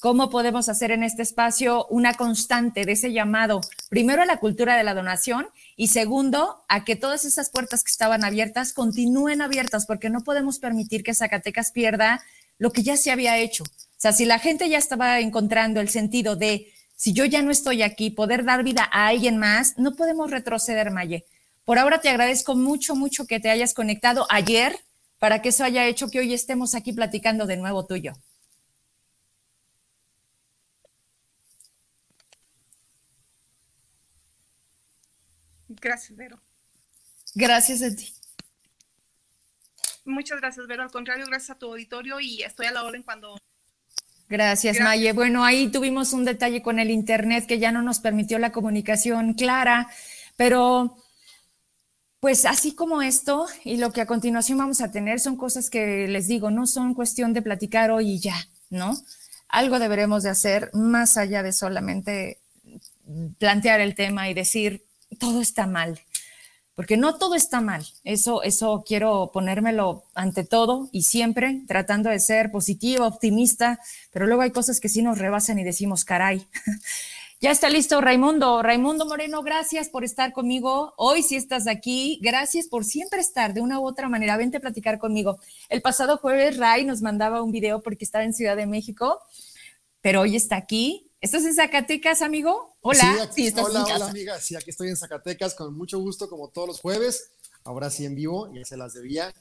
[0.06, 4.76] cómo podemos hacer en este espacio una constante de ese llamado, primero a la cultura
[4.76, 9.84] de la donación y segundo, a que todas esas puertas que estaban abiertas continúen abiertas,
[9.84, 12.22] porque no podemos permitir que Zacatecas pierda
[12.56, 13.64] lo que ya se había hecho.
[13.64, 17.50] O sea, si la gente ya estaba encontrando el sentido de, si yo ya no
[17.50, 21.24] estoy aquí, poder dar vida a alguien más, no podemos retroceder, Maye.
[21.64, 24.78] Por ahora te agradezco mucho, mucho que te hayas conectado ayer
[25.18, 28.12] para que eso haya hecho que hoy estemos aquí platicando de nuevo tuyo.
[35.80, 36.40] Gracias, Vero.
[37.34, 38.12] Gracias a ti.
[40.04, 40.82] Muchas gracias, Vero.
[40.82, 43.36] Al contrario, gracias a tu auditorio y estoy a la orden cuando...
[44.28, 45.12] Gracias, Maye.
[45.12, 49.34] Bueno, ahí tuvimos un detalle con el Internet que ya no nos permitió la comunicación
[49.34, 49.88] clara,
[50.36, 50.96] pero
[52.18, 56.08] pues así como esto y lo que a continuación vamos a tener son cosas que
[56.08, 58.34] les digo, no son cuestión de platicar hoy y ya,
[58.68, 58.96] ¿no?
[59.48, 62.40] Algo deberemos de hacer más allá de solamente
[63.38, 64.85] plantear el tema y decir,
[65.18, 66.00] todo está mal,
[66.74, 67.86] porque no todo está mal.
[68.04, 73.80] Eso, eso quiero ponérmelo ante todo y siempre tratando de ser positiva, optimista,
[74.12, 76.46] pero luego hay cosas que sí nos rebasan y decimos, caray.
[77.38, 78.62] Ya está listo Raimundo.
[78.62, 80.94] Raimundo Moreno, gracias por estar conmigo.
[80.96, 82.18] Hoy si estás aquí.
[82.22, 84.38] Gracias por siempre estar de una u otra manera.
[84.38, 85.38] Vente a platicar conmigo.
[85.68, 89.20] El pasado jueves Ray nos mandaba un video porque estaba en Ciudad de México,
[90.00, 92.76] pero hoy está aquí ¿Estás en Zacatecas, amigo?
[92.82, 93.28] Hola.
[93.34, 94.38] Sí, hola, hola, amiga.
[94.38, 97.32] Sí, aquí estoy en Zacatecas con mucho gusto, como todos los jueves.
[97.64, 99.34] Ahora sí en vivo, ya se las debía.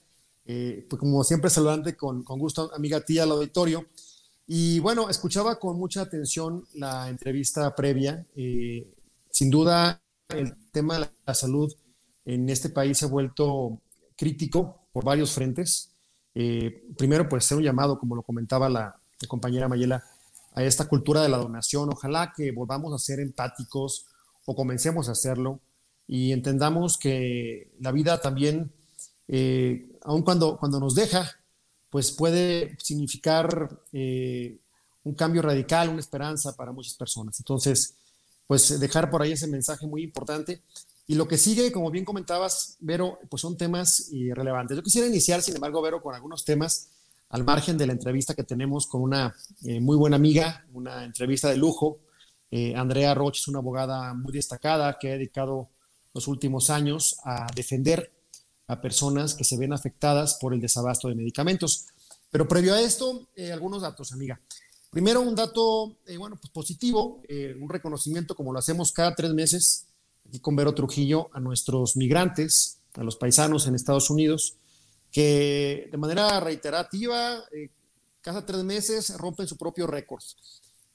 [0.47, 3.85] Eh, pues como siempre, saludante con, con gusto, amiga tía, al auditorio.
[4.47, 8.25] Y bueno, escuchaba con mucha atención la entrevista previa.
[8.35, 8.91] Eh,
[9.29, 11.71] sin duda, el tema de la salud
[12.25, 13.79] en este país se ha vuelto
[14.15, 15.91] crítico por varios frentes.
[16.33, 20.03] Eh, primero, pues, ser un llamado, como lo comentaba la compañera Mayela,
[20.55, 21.89] a esta cultura de la donación.
[21.91, 24.05] Ojalá que volvamos a ser empáticos
[24.45, 25.59] o comencemos a hacerlo
[26.07, 28.71] y entendamos que la vida también,
[29.27, 31.29] eh, aun cuando, cuando nos deja,
[31.89, 34.57] pues puede significar eh,
[35.03, 37.39] un cambio radical, una esperanza para muchas personas.
[37.39, 37.95] Entonces,
[38.47, 40.61] pues dejar por ahí ese mensaje muy importante.
[41.07, 44.75] Y lo que sigue, como bien comentabas, Vero, pues son temas relevantes.
[44.75, 46.89] Yo quisiera iniciar, sin embargo, Vero, con algunos temas
[47.29, 51.49] al margen de la entrevista que tenemos con una eh, muy buena amiga, una entrevista
[51.49, 51.99] de lujo.
[52.51, 55.69] Eh, Andrea Roche es una abogada muy destacada que ha dedicado
[56.13, 58.13] los últimos años a defender
[58.67, 61.87] a personas que se ven afectadas por el desabasto de medicamentos.
[62.31, 64.39] Pero previo a esto, eh, algunos datos, amiga.
[64.89, 67.21] Primero, un dato, bueno, pues positivo,
[67.59, 69.87] un reconocimiento como lo hacemos cada tres meses
[70.27, 74.57] aquí con Vero Trujillo a nuestros migrantes, a los paisanos en Estados Unidos,
[75.15, 77.69] que de manera reiterativa, eh,
[78.19, 80.21] cada tres meses rompen su propio récord.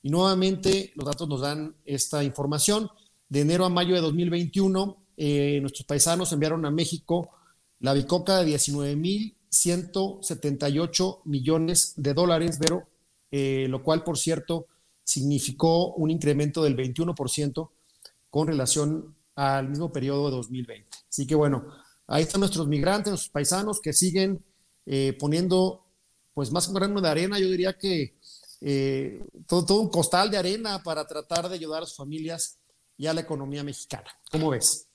[0.03, 2.91] Y nuevamente los datos nos dan esta información.
[3.31, 7.31] De enero a mayo de 2021, eh, nuestros paisanos enviaron a México
[7.79, 12.87] la bicoca de 19.178 millones de dólares, pero,
[13.31, 14.67] eh, lo cual, por cierto,
[15.03, 17.71] significó un incremento del 21%
[18.29, 20.99] con relación al mismo periodo de 2020.
[21.09, 21.65] Así que bueno,
[22.11, 24.45] Ahí están nuestros migrantes, nuestros paisanos que siguen
[24.85, 25.87] eh, poniendo,
[26.35, 28.17] pues más un grano de arena, yo diría que
[28.61, 32.59] eh, todo, todo, un costal de arena para tratar de ayudar a sus familias
[32.99, 34.11] y a la economía mexicana.
[34.29, 34.89] ¿Cómo ves?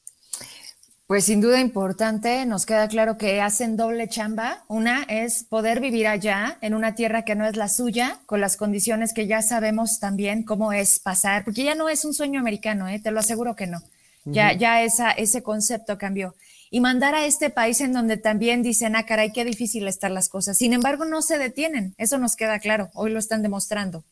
[1.07, 4.65] Pues sin duda importante, nos queda claro que hacen doble chamba.
[4.67, 8.57] Una es poder vivir allá, en una tierra que no es la suya, con las
[8.57, 12.89] condiciones que ya sabemos también cómo es pasar, porque ya no es un sueño americano,
[12.89, 12.99] ¿eh?
[12.99, 13.81] te lo aseguro que no.
[14.25, 16.35] Ya, ya esa, ese concepto cambió
[16.75, 20.27] y mandar a este país en donde también dicen, ah, caray, qué difícil están las
[20.27, 20.57] cosas.
[20.57, 24.03] Sin embargo, no se detienen, eso nos queda claro, hoy lo están demostrando.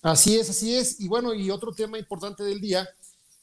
[0.00, 1.00] Así es, así es.
[1.00, 2.88] Y bueno, y otro tema importante del día,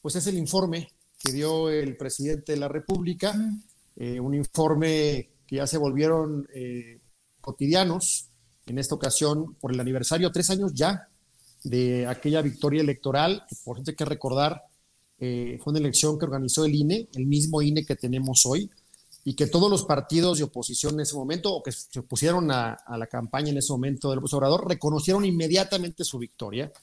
[0.02, 3.36] pues es el informe que dio el presidente de la República,
[3.98, 7.02] eh, un informe que ya se volvieron eh,
[7.42, 8.30] cotidianos,
[8.68, 11.10] en esta ocasión por el aniversario, tres años ya,
[11.66, 14.64] de aquella victoria electoral, que por cierto hay que recordar,
[15.26, 18.70] eh, fue una elección que organizó el INE, el mismo INE que tenemos hoy,
[19.24, 22.78] y que todos los partidos de oposición en ese momento, o que se pusieron a,
[22.98, 26.74] la campaña en ese momento del Obrador, reconocieron inmediatamente su victoria.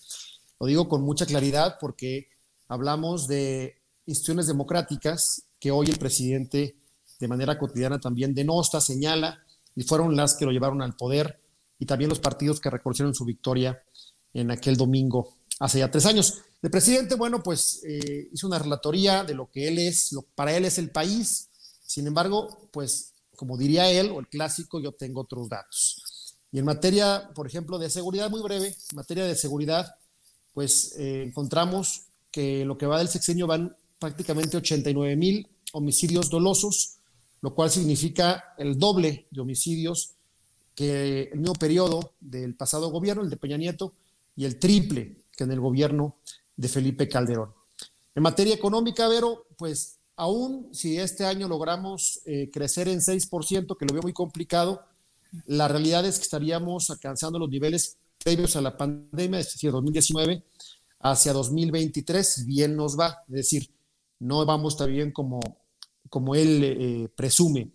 [0.59, 2.29] Lo digo con mucha claridad porque
[2.66, 3.76] hablamos de
[4.07, 6.76] instituciones democráticas que hoy el presidente
[7.18, 9.38] de manera cotidiana también denosta, señala,
[9.76, 11.38] y fueron las que lo llevaron al poder,
[11.79, 13.83] y también los partidos que reconocieron su victoria
[14.33, 16.38] en aquel domingo hace ya tres años.
[16.62, 20.55] El presidente, bueno, pues eh, hizo una relatoría de lo que él es, lo, para
[20.57, 21.49] él es el país.
[21.87, 26.37] Sin embargo, pues como diría él, o el clásico, yo tengo otros datos.
[26.53, 29.94] Y en materia, por ejemplo, de seguridad, muy breve, en materia de seguridad,
[30.53, 36.96] pues eh, encontramos que lo que va del sexenio van prácticamente 89 mil homicidios dolosos,
[37.40, 40.11] lo cual significa el doble de homicidios
[40.75, 43.94] que el mismo periodo del pasado gobierno, el de Peña Nieto,
[44.37, 46.16] y el triple que en el gobierno
[46.61, 47.55] de Felipe Calderón.
[48.14, 53.87] En materia económica, Vero, pues aún si este año logramos eh, crecer en 6%, que
[53.87, 54.83] lo veo muy complicado,
[55.46, 60.44] la realidad es que estaríamos alcanzando los niveles previos a la pandemia, es decir, 2019
[61.01, 63.70] hacia 2023, bien nos va, es decir,
[64.18, 65.40] no vamos tan bien como,
[66.11, 67.70] como él eh, presume.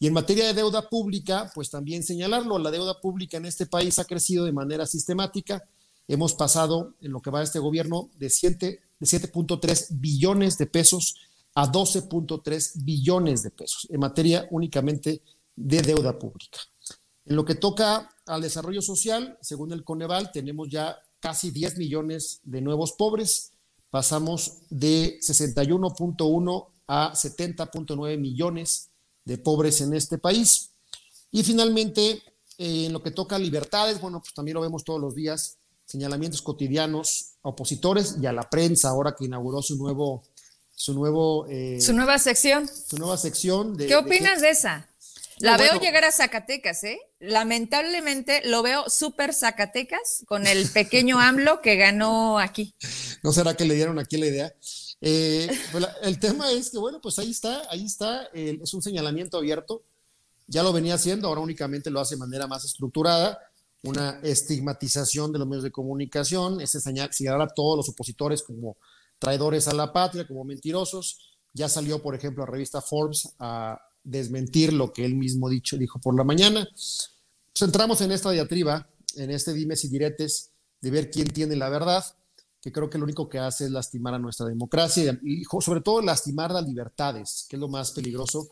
[0.00, 3.96] Y en materia de deuda pública, pues también señalarlo, la deuda pública en este país
[4.00, 5.62] ha crecido de manera sistemática.
[6.06, 11.16] Hemos pasado en lo que va este gobierno de 7.3 billones de pesos
[11.54, 15.22] a 12.3 billones de pesos en materia únicamente
[15.56, 16.58] de deuda pública.
[17.24, 22.40] En lo que toca al desarrollo social, según el Coneval, tenemos ya casi 10 millones
[22.42, 23.52] de nuevos pobres.
[23.88, 28.90] Pasamos de 61.1 a 70.9 millones
[29.24, 30.72] de pobres en este país.
[31.32, 32.22] Y finalmente,
[32.58, 36.42] en lo que toca a libertades, bueno, pues también lo vemos todos los días, señalamientos
[36.42, 40.24] cotidianos a opositores y a la prensa, ahora que inauguró su nuevo
[40.76, 41.46] su nuevo...
[41.48, 42.68] Eh, su nueva sección.
[42.68, 43.76] Su nueva sección.
[43.76, 44.88] De, ¿Qué opinas de, esa?
[45.38, 47.00] La veo llegar a Zacatecas, ¿eh?
[47.20, 52.74] Lamentablemente lo veo súper Zacatecas con el pequeño AMLO que ganó aquí.
[53.22, 54.54] ¿No será que le dieron aquí la idea?
[55.00, 59.38] Eh, pues el tema es que, bueno, pues ahí está, ahí está, es un señalamiento
[59.38, 59.84] abierto.
[60.46, 63.38] Ya lo venía haciendo, ahora únicamente lo hace de manera más estructurada.
[63.84, 68.76] Una estigmatización de los medios de comunicación, ese señalar a todos los opositores como
[69.18, 71.38] traidores a la patria, como mentirosos.
[71.52, 75.98] Ya salió, por ejemplo, la revista Forbes a desmentir lo que él mismo dicho, dijo
[76.00, 76.68] por la mañana.
[76.72, 81.68] Pues entramos en esta diatriba, en este dimes y diretes de ver quién tiene la
[81.68, 82.04] verdad,
[82.60, 86.00] que creo que lo único que hace es lastimar a nuestra democracia y sobre todo
[86.02, 88.48] lastimar las libertades, que es lo más peligroso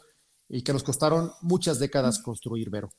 [0.49, 2.93] y que nos costaron muchas décadas construir, Vero.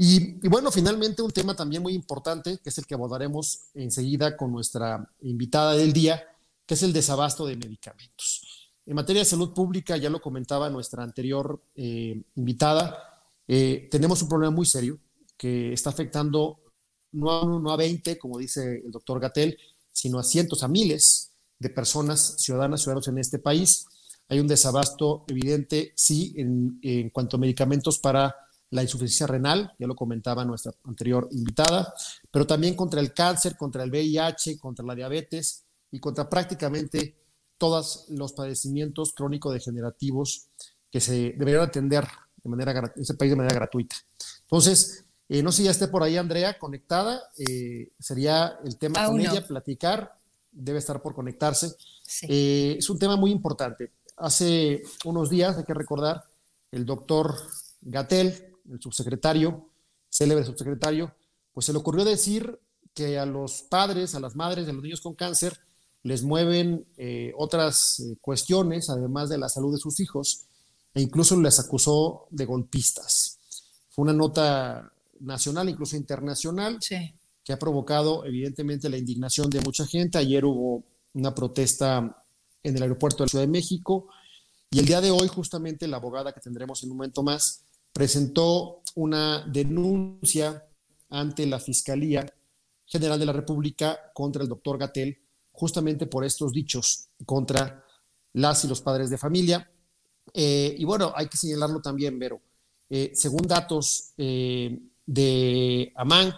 [0.00, 4.52] Y, bueno, finalmente un tema también muy importante, que es el que abordaremos enseguida con
[4.52, 6.22] nuestra invitada del día,
[6.64, 8.70] que es el desabasto de medicamentos.
[8.86, 12.96] En materia de salud pública, ya lo comentaba nuestra anterior eh, invitada,
[13.48, 15.00] eh, tenemos un problema muy serio
[15.36, 16.60] que está afectando
[17.10, 19.58] no a uno, no a 20, como dice el doctor Gatel,
[19.92, 23.84] sino a cientos, a miles de personas, ciudadanas, ciudadanos en este país.
[24.28, 28.36] Hay un desabasto evidente, sí, en cuanto a medicamentos para
[28.70, 31.94] la insuficiencia renal, ya lo comentaba nuestra anterior invitada,
[32.30, 37.16] pero también contra el cáncer, contra el VIH, contra la diabetes, y contra prácticamente
[37.56, 40.48] todos los padecimientos crónico-degenerativos
[40.90, 43.96] que se deberían atender de manera, en ese país de manera gratuita.
[44.42, 49.06] Entonces, eh, no sé si ya esté por ahí Andrea conectada, eh, sería el tema
[49.06, 50.14] con ella, platicar,
[50.50, 51.74] debe estar por conectarse.
[52.22, 53.92] Eh, es un tema muy importante.
[54.16, 56.24] Hace unos días, hay que recordar,
[56.70, 57.34] el doctor
[57.80, 59.68] Gatel, el subsecretario,
[60.08, 61.14] célebre subsecretario,
[61.52, 62.58] pues se le ocurrió decir
[62.94, 65.58] que a los padres, a las madres de los niños con cáncer,
[66.02, 70.44] les mueven eh, otras eh, cuestiones, además de la salud de sus hijos,
[70.94, 73.38] e incluso les acusó de golpistas.
[73.90, 76.78] Fue una nota nacional, incluso internacional,
[77.44, 80.18] que ha provocado evidentemente la indignación de mucha gente.
[80.18, 82.24] Ayer hubo una protesta
[82.62, 84.08] en el aeropuerto de la Ciudad de México
[84.70, 87.64] y el día de hoy justamente la abogada que tendremos en un momento más
[87.98, 90.64] presentó una denuncia
[91.10, 92.32] ante la Fiscalía
[92.86, 95.18] General de la República contra el doctor Gatel
[95.50, 97.84] justamente por estos dichos contra
[98.34, 99.68] las y los padres de familia.
[100.32, 102.40] Eh, y bueno, hay que señalarlo también, Vero.
[102.88, 106.36] Eh, según datos eh, de AMANC,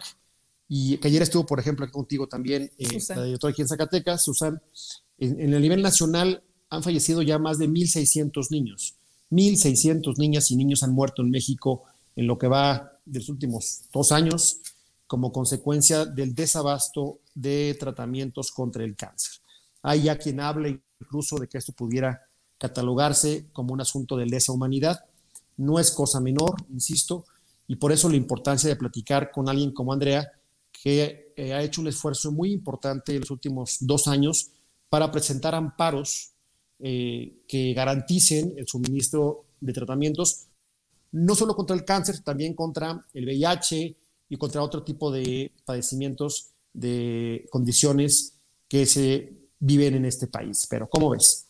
[0.67, 4.63] y que ayer estuvo, por ejemplo, aquí contigo también, la directora aquí en Zacatecas, Susan,
[5.19, 8.95] en, el nivel nacional han fallecido ya más de 1.600 niños.
[9.31, 11.85] 1.600 niñas y niños han muerto en México
[12.17, 14.61] en lo que va de los últimos dos años
[15.07, 19.41] como consecuencia del desabasto de tratamientos contra el cáncer.
[19.83, 20.69] Hay ya quien habla
[21.01, 22.23] incluso de que esto pudiera
[22.59, 25.05] catalogarse como un asunto de lesa humanidad.
[25.57, 27.25] No es cosa menor, insisto,
[27.67, 30.31] y por eso la importancia de platicar con alguien como Andrea,
[30.71, 34.51] que eh, ha hecho un esfuerzo muy importante en los últimos dos años
[34.89, 36.33] para presentar amparos
[36.83, 40.47] eh, que garanticen el suministro de tratamientos,
[41.13, 43.97] no solo contra el cáncer, también contra el VIH,
[44.31, 48.35] y contra otro tipo de padecimientos, de condiciones
[48.69, 50.67] que se viven en este país.
[50.71, 51.49] Pero, ¿cómo ves?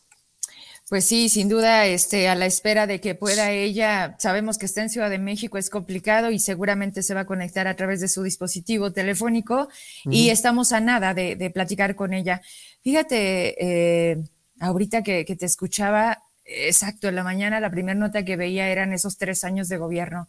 [0.89, 4.83] Pues sí, sin duda, este, a la espera de que pueda ella, sabemos que está
[4.83, 8.09] en Ciudad de México, es complicado y seguramente se va a conectar a través de
[8.09, 9.69] su dispositivo telefónico
[10.07, 12.41] y estamos a nada de, platicar con ella.
[12.83, 14.25] Fíjate, eh,
[14.61, 19.19] ahorita que, te escuchaba, exacto, en la mañana la primera nota que veía eran esos
[19.19, 20.29] tres años de gobierno.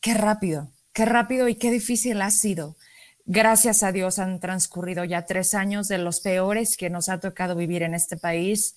[0.00, 2.76] Qué rápido, qué rápido y qué difícil ha sido.
[3.24, 7.54] Gracias a Dios han transcurrido ya tres años de los peores que nos ha tocado
[7.54, 8.76] vivir en este país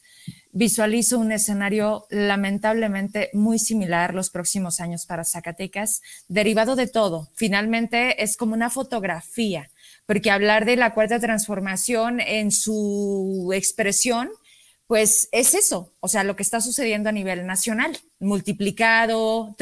[0.51, 7.29] visualizo un escenario lamentablemente muy similar los próximos años para Zacatecas, derivado de todo.
[7.35, 9.69] Finalmente es como una fotografía,
[10.05, 14.29] porque hablar de la cuarta transformación en su expresión,
[14.87, 19.55] pues es eso, o sea, lo que está sucediendo a nivel nacional, multiplicado,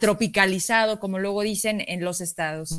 [0.00, 2.78] tropicalizado, como luego dicen en los estados.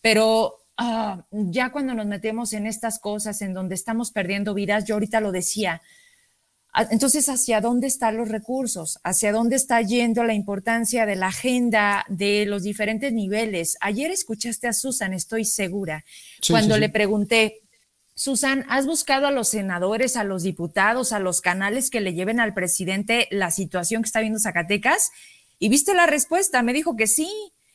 [0.00, 4.94] Pero ah, ya cuando nos metemos en estas cosas, en donde estamos perdiendo vidas, yo
[4.94, 5.82] ahorita lo decía,
[6.90, 8.98] entonces, ¿hacia dónde están los recursos?
[9.02, 13.78] ¿Hacia dónde está yendo la importancia de la agenda de los diferentes niveles?
[13.80, 16.04] Ayer escuchaste a Susan, estoy segura,
[16.48, 17.62] cuando le pregunté,
[18.14, 22.40] Susan, ¿has buscado a los senadores, a los diputados, a los canales que le lleven
[22.40, 25.10] al presidente la situación que está viendo Zacatecas?
[25.58, 27.30] Y viste la respuesta, me dijo que sí,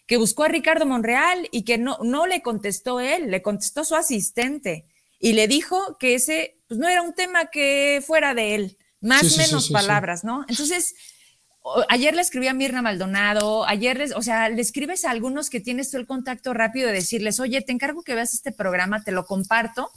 [0.06, 3.96] que buscó a Ricardo Monreal y que no, no le contestó él, le contestó su
[3.96, 4.86] asistente
[5.20, 9.34] y le dijo que ese pues, no era un tema que fuera de él más
[9.34, 10.46] o menos palabras, ¿no?
[10.48, 10.94] Entonces,
[11.90, 15.60] ayer le escribí a Mirna Maldonado, ayer, les, o sea, le escribes a algunos que
[15.60, 19.12] tienes tú el contacto rápido de decirles, oye, te encargo que veas este programa, te
[19.12, 19.90] lo comparto,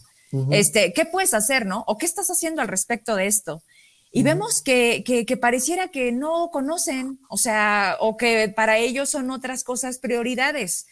[0.50, 1.84] este, ¿qué puedes hacer, no?
[1.86, 3.62] ¿O qué estás haciendo al respecto de esto?
[4.10, 9.30] Y vemos que, que, pareciera que no conocen, o sea, o que para ellos son
[9.30, 10.86] otras cosas prioridades.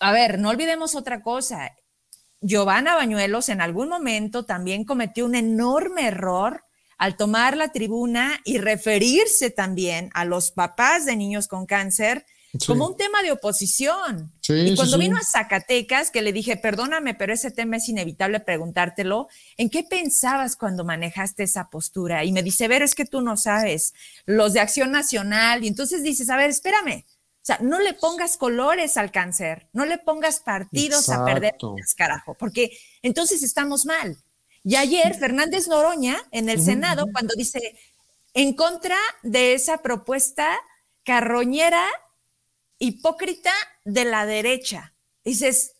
[0.00, 1.70] A ver, no olvidemos otra cosa.
[2.40, 6.62] Giovanna Bañuelos en algún momento también cometió un enorme error
[7.02, 12.24] al tomar la tribuna y referirse también a los papás de niños con cáncer
[12.64, 14.32] como un tema de oposición.
[14.48, 19.26] y cuando vino a Zacatecas, que le dije, perdóname, pero ese tema es inevitable preguntártelo,
[19.56, 22.24] ¿en qué pensabas cuando manejaste esa postura?
[22.24, 23.94] Y me dice, ver, es que tú no sabes,
[24.24, 28.36] los de Acción Nacional, y entonces dices, a ver, espérame, o sea, no le pongas
[28.36, 31.56] colores al cáncer, no le pongas partidos a perder,
[31.96, 34.16] carajo, porque entonces estamos mal.
[34.64, 37.76] Y ayer Fernández Noroña en el Senado, cuando dice
[38.34, 40.58] en contra de esa propuesta
[41.04, 41.84] carroñera,
[42.78, 43.52] hipócrita
[43.84, 44.94] de la derecha,
[45.24, 45.72] dices,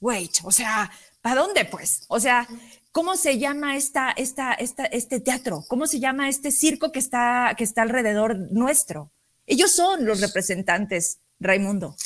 [0.00, 0.90] wait, o sea,
[1.20, 2.04] ¿para dónde pues?
[2.08, 2.46] O sea,
[2.90, 5.64] ¿cómo se llama esta, esta, esta, este teatro?
[5.68, 9.10] ¿Cómo se llama este circo que está, que está alrededor nuestro?
[9.46, 11.96] Ellos son los representantes, Raimundo.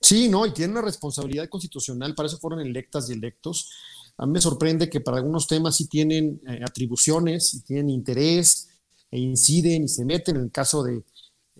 [0.00, 3.70] Sí, no, y tienen una responsabilidad constitucional, para eso fueron electas y electos.
[4.18, 8.68] A mí me sorprende que para algunos temas sí tienen eh, atribuciones, tienen interés
[9.10, 10.36] e inciden y se meten.
[10.36, 11.04] En el caso de,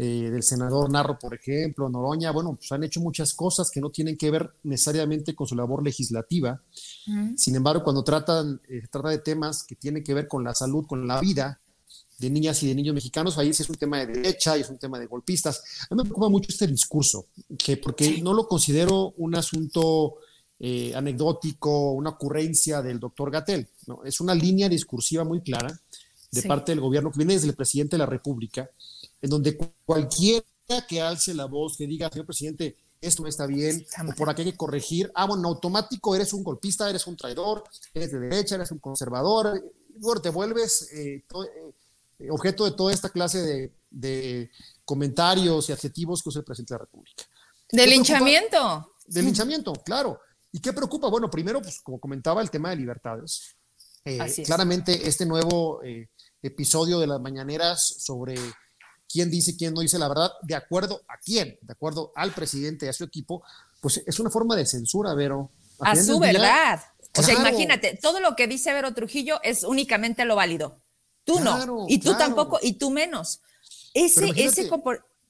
[0.00, 3.90] eh, del senador Narro, por ejemplo, Noroña, bueno, pues han hecho muchas cosas que no
[3.90, 6.62] tienen que ver necesariamente con su labor legislativa.
[7.36, 10.86] Sin embargo, cuando tratan, eh, trata de temas que tienen que ver con la salud,
[10.86, 11.60] con la vida
[12.18, 14.70] de niñas y de niños mexicanos, ahí sí es un tema de derecha y es
[14.70, 15.62] un tema de golpistas.
[15.90, 20.14] A mí me preocupa mucho este discurso, que porque no lo considero un asunto
[20.60, 23.68] eh, anecdótico, una ocurrencia del doctor Gatel.
[23.86, 24.02] ¿no?
[24.04, 25.78] Es una línea discursiva muy clara
[26.30, 28.68] de parte del gobierno que viene desde el presidente de la República,
[29.22, 30.44] en donde cualquiera
[30.86, 34.42] que alce la voz, que diga, señor presidente, esto no está bien, o por aquí
[34.42, 38.56] hay que corregir, ah, bueno, automático eres un golpista, eres un traidor, eres de derecha,
[38.56, 39.62] eres un conservador,
[39.96, 41.22] bueno, te vuelves eh,
[42.18, 44.50] eh, objeto de toda esta clase de, de,
[44.84, 47.24] comentarios y adjetivos que usa el presidente de la República.
[47.70, 48.94] De linchamiento.
[49.06, 50.20] De linchamiento, claro.
[50.52, 51.08] ¿Y qué preocupa?
[51.08, 53.56] Bueno, primero, pues como comentaba, el tema de libertades.
[54.04, 56.08] Eh, claramente, este nuevo eh,
[56.42, 58.36] episodio de las mañaneras sobre
[59.08, 62.86] quién dice, quién no dice la verdad, de acuerdo a quién, de acuerdo al presidente
[62.86, 63.42] y a su equipo,
[63.80, 65.50] pues es una forma de censura, Vero.
[65.80, 66.80] A, su verdad.
[67.16, 70.80] O sea, imagínate, todo lo que dice Vero Trujillo es únicamente lo válido.
[71.24, 73.40] Tú no, y tú tampoco, y tú menos.
[73.92, 74.70] Ese, ese,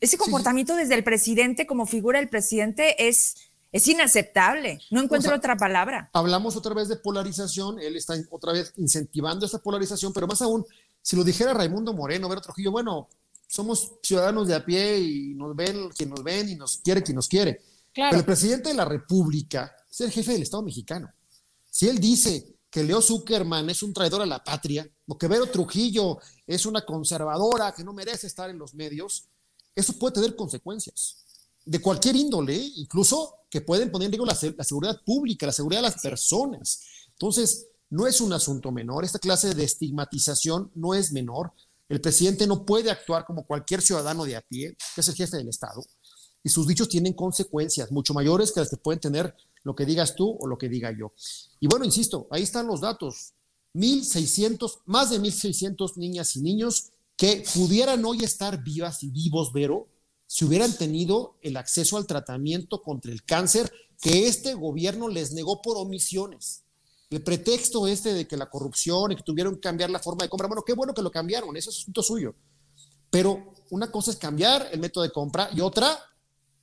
[0.01, 5.57] ese comportamiento desde el presidente, como figura del presidente, es es inaceptable, no encuentro otra
[5.57, 6.11] palabra.
[6.13, 10.65] Hablamos otra vez de polarización, él está otra vez incentivando esta polarización, pero más aún,
[11.03, 13.09] si lo dijera Raimundo Moreno, Ver Trujillo, bueno,
[13.47, 17.17] somos ciudadanos de a pie y nos ven quien nos ven y nos quiere quien
[17.17, 17.61] nos quiere.
[17.95, 21.11] Pero el presidente de la República es el jefe del Estado mexicano.
[21.71, 25.47] Si él dice que Leo Zuckerman es un traidor a la patria, o que Vero
[25.47, 29.25] Trujillo es una conservadora que no merece estar en los medios,
[29.75, 31.25] eso puede tener consecuencias
[31.65, 35.89] de cualquier índole, incluso que pueden poner en riesgo la, seguridad pública, la seguridad de
[35.89, 36.83] las personas.
[37.13, 41.53] Entonces, no es un asunto menor, esta clase de estigmatización no es menor.
[41.89, 45.39] El presidente no puede actuar como cualquier ciudadano de a pie, que es el jefe
[45.39, 45.83] del Estado,
[46.45, 49.35] y sus dichos tienen consecuencias mucho mayores que las que pueden tener
[49.65, 51.13] lo que digas tú o lo que diga yo.
[51.61, 53.33] Y bueno, insisto, ahí están los datos.
[53.75, 59.89] 1.600, más de 1.600 niñas y niños que pudieran hoy estar vivas y vivos, Vero,
[60.29, 65.63] si hubieran tenido el acceso al tratamiento contra el cáncer que este gobierno les negó
[65.63, 66.65] por omisiones.
[67.09, 70.29] El pretexto este de que la corrupción y que tuvieron que cambiar la forma de
[70.29, 72.35] compra, bueno, qué bueno que lo cambiaron, eso es asunto suyo.
[73.11, 75.99] Pero una cosa es cambiar el método de compra y otra,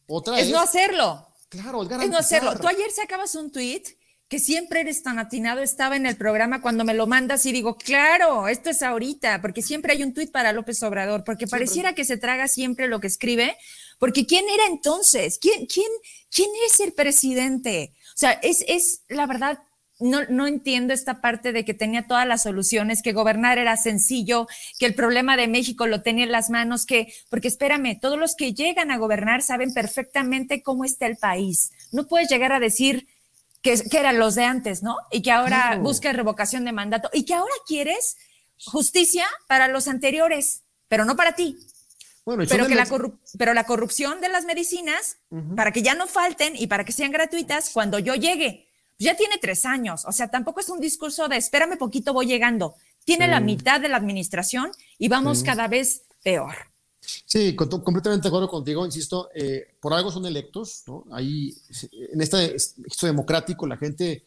[0.08, 1.28] otra es, es no hacerlo.
[1.50, 2.56] Claro, es, es no hacerlo.
[2.60, 3.84] Tú ayer sacabas un tweet
[4.28, 7.78] que siempre eres tan atinado, estaba en el programa cuando me lo mandas y digo,
[7.78, 12.06] claro, esto es ahorita, porque siempre hay un tuit para López Obrador, porque pareciera que
[12.06, 13.56] se traga siempre lo que escribe,
[14.00, 15.38] porque ¿quién era entonces?
[15.40, 15.88] ¿Quién, quién,
[16.34, 17.94] quién es el presidente?
[18.16, 19.60] O sea, es, es la verdad,
[20.00, 24.48] no, no, entiendo esta parte de que tenía todas las soluciones, que gobernar era sencillo,
[24.80, 28.36] que el problema de México lo tenía en las manos, que, porque espérame, todos los
[28.36, 31.72] que llegan a gobernar saben perfectamente cómo está el país.
[31.92, 33.08] No puedes llegar a decir,
[33.66, 34.98] que, eran los de antes, ¿no?
[35.12, 38.16] Y que ahora busca revocación de mandato y que ahora quieres
[38.64, 41.58] justicia para los anteriores, pero no para ti.
[42.26, 42.88] Bueno, pero, que la
[43.38, 45.18] pero la corrupción de las medicinas,
[45.56, 48.68] para que ya no falten y para que sean gratuitas cuando yo llegue.
[48.98, 52.76] Ya tiene tres años, o sea, tampoco es un discurso de espérame poquito, voy llegando.
[53.04, 56.56] Tiene la mitad de la administración y vamos cada vez peor.
[57.26, 61.06] Sí, completamente de acuerdo contigo, insisto, eh, por algo son electos, ¿no?
[61.12, 61.56] Ahí,
[62.14, 64.24] en este esto democrático, la gente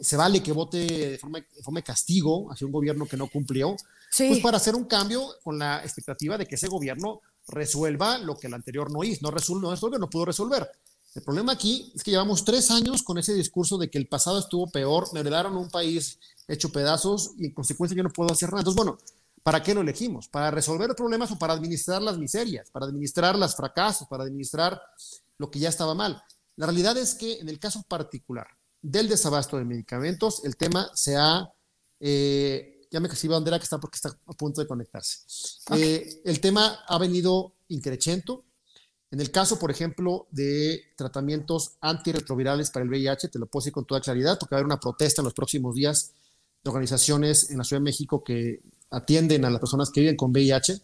[0.00, 3.28] se vale que vote de forma, de forma de castigo hacia un gobierno que no
[3.28, 3.76] cumplió,
[4.16, 8.46] pues para hacer un cambio con la expectativa de que ese gobierno resuelva lo que
[8.46, 10.70] el anterior no hizo, no resuelve, no resuelve, no pudo resolver.
[11.14, 14.38] El problema aquí es que llevamos tres años con ese discurso de que el pasado
[14.38, 18.50] estuvo peor, me heredaron un país hecho pedazos y en consecuencia yo no puedo hacer
[18.50, 18.60] nada.
[18.60, 18.98] Entonces, bueno,
[19.48, 20.28] ¿Para qué lo elegimos?
[20.28, 24.78] ¿Para resolver problemas o para administrar las miserias, para administrar los fracasos, para administrar
[25.38, 26.22] lo que ya estaba mal?
[26.56, 28.46] La realidad es que en el caso particular
[28.82, 31.50] del desabasto de medicamentos, el tema se ha,
[31.98, 35.20] eh, ya me casi bandera que está porque está a punto de conectarse.
[35.74, 38.44] Eh, el tema ha venido increchento.
[39.10, 43.72] En el caso, por ejemplo, de tratamientos antirretrovirales para el VIH, te lo puedo decir
[43.72, 46.12] con toda claridad, porque va a haber una protesta en los próximos días
[46.62, 48.60] de organizaciones en la Ciudad de México que
[48.90, 50.80] atienden a las personas que viven con VIH.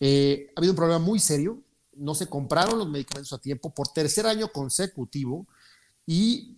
[0.00, 1.62] Eh, ha habido un problema muy serio,
[1.94, 5.46] no se compraron los medicamentos a tiempo por tercer año consecutivo
[6.06, 6.56] y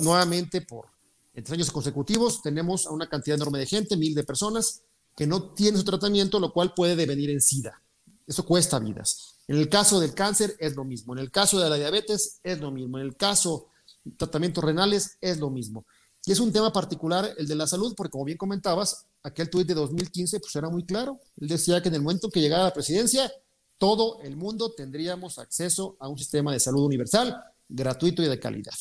[0.00, 0.86] nuevamente por
[1.32, 4.82] tres años consecutivos tenemos a una cantidad enorme de gente, mil de personas,
[5.16, 7.80] que no tienen su tratamiento, lo cual puede devenir en SIDA.
[8.26, 9.36] Eso cuesta vidas.
[9.48, 12.60] En el caso del cáncer es lo mismo, en el caso de la diabetes es
[12.60, 13.68] lo mismo, en el caso
[14.04, 15.84] de tratamientos renales es lo mismo.
[16.24, 19.66] Y es un tema particular el de la salud, porque como bien comentabas, aquel tuit
[19.66, 21.20] de 2015 pues era muy claro.
[21.40, 23.30] Él decía que en el momento que llegara a la presidencia,
[23.78, 28.74] todo el mundo tendríamos acceso a un sistema de salud universal, gratuito y de calidad.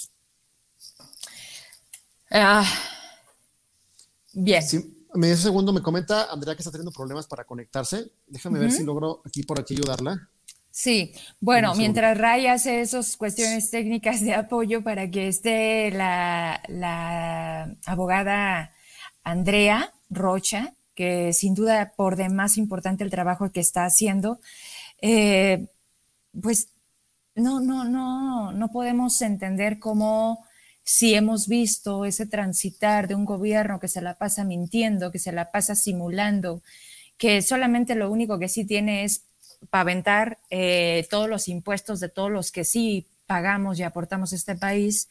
[2.32, 2.66] Ah,
[4.34, 4.62] bien.
[4.62, 8.12] Sí, medio segundo me comenta Andrea que está teniendo problemas para conectarse.
[8.28, 10.30] Déjame ver si logro aquí por aquí ayudarla.
[10.72, 17.76] Sí, bueno, mientras Ray hace esas cuestiones técnicas de apoyo para que esté la, la
[17.86, 18.72] abogada
[19.24, 24.39] Andrea, Rocha, que sin duda por demás importante el trabajo que está haciendo,
[25.01, 25.68] eh,
[26.41, 26.70] pues
[27.36, 30.45] no, no, no, no podemos entender cómo
[30.84, 35.32] si hemos visto ese transitar de un gobierno que se la pasa mintiendo, que se
[35.32, 36.64] la pasa simulando,
[37.18, 39.24] que solamente lo único que sí tiene es
[39.70, 44.55] paventar eh, todos los impuestos de todos los que sí pagamos y aportamos a este
[44.55, 45.10] país,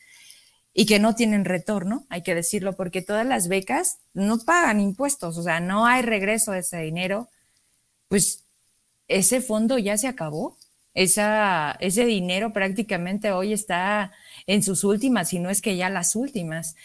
[0.78, 5.36] y que no tienen retorno, hay que decirlo, porque todas las becas no pagan impuestos,
[5.36, 7.28] o sea, no hay regreso de ese dinero,
[8.06, 8.44] pues
[9.08, 10.56] ese fondo ya se acabó.
[10.94, 14.12] Esa, ese dinero prácticamente hoy está
[14.46, 16.76] en sus últimas, si no es que ya las últimas.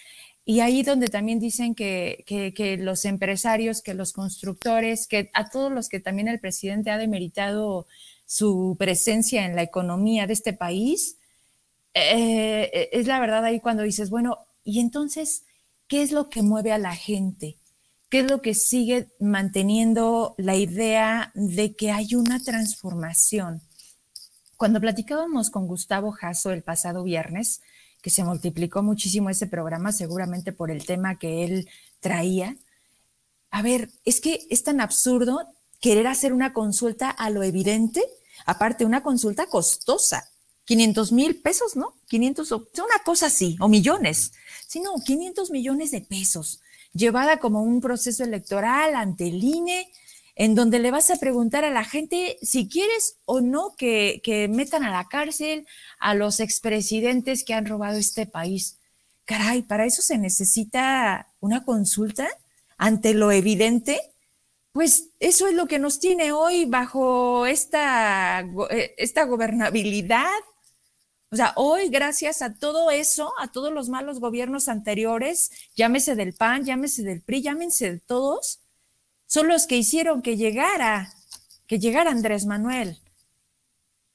[0.44, 5.52] Y ahí donde también dicen que, que, que, los empresarios, que los constructores, que a
[5.52, 7.86] todos los que también el presidente ha demeritado
[8.26, 11.18] su presencia en la economía de este país,
[11.94, 15.44] eh, es la verdad ahí cuando dices, bueno, y entonces,
[15.88, 17.58] ¿qué es lo que mueve a la gente?
[18.10, 23.62] ¿Qué es lo que sigue manteniendo la idea de que hay una transformación?
[24.56, 27.62] Cuando platicábamos con Gustavo Jasso el pasado viernes,
[28.04, 31.70] que se multiplicó muchísimo ese programa, seguramente por el tema que él
[32.02, 32.56] traía.
[33.50, 35.48] A ver, es que es tan absurdo
[35.80, 38.04] querer hacer una consulta a lo evidente,
[38.46, 40.30] aparte una consulta costosa.
[40.66, 41.96] 500 mil pesos, ¿no?
[42.08, 44.32] 500, una cosa así, o millones.
[44.68, 46.62] Sí, no, 500 millones de pesos.
[46.94, 49.92] llevada como un proceso electoral ante el INE,
[50.36, 54.48] en donde le vas a preguntar a la gente si quieres o no que, que
[54.48, 55.68] metan a la cárcel
[56.00, 58.78] a los expresidentes que han robado este país.
[59.26, 62.28] Caray, para eso se necesita una consulta
[62.78, 64.00] ante lo evidente.
[64.72, 68.42] Pues eso es lo que nos tiene hoy bajo esta,
[68.72, 70.32] eh, esta gobernabilidad.
[71.34, 76.34] O sea, hoy gracias a todo eso, a todos los malos gobiernos anteriores, llámese del
[76.34, 78.60] PAN, llámese del PRI, llámense de todos,
[79.26, 81.12] son los que hicieron que llegara,
[81.66, 83.00] que llegara Andrés Manuel.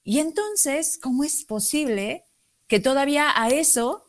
[0.04, 2.22] Y entonces, ¿cómo es posible
[2.68, 4.06] que todavía a eso,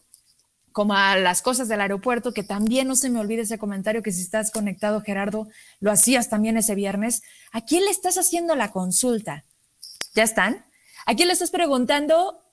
[0.71, 4.11] como a las cosas del aeropuerto, que también no se me olvide ese comentario que
[4.11, 5.47] si estás conectado, Gerardo,
[5.79, 9.45] lo hacías también ese viernes, ¿a quién le estás haciendo la consulta?
[10.13, 10.63] ¿Ya están?
[11.07, 12.43] ¿A quién le estás preguntando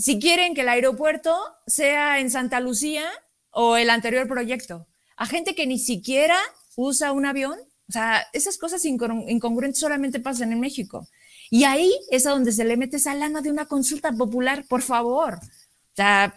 [0.00, 3.04] si quieren que el aeropuerto sea en Santa Lucía
[3.50, 4.86] o el anterior proyecto?
[5.16, 6.38] A gente que ni siquiera
[6.76, 11.06] usa un avión, o sea, esas cosas incongruentes solamente pasan en México.
[11.50, 14.82] Y ahí es a donde se le mete esa lana de una consulta popular, por
[14.82, 15.34] favor.
[15.34, 16.34] O sea,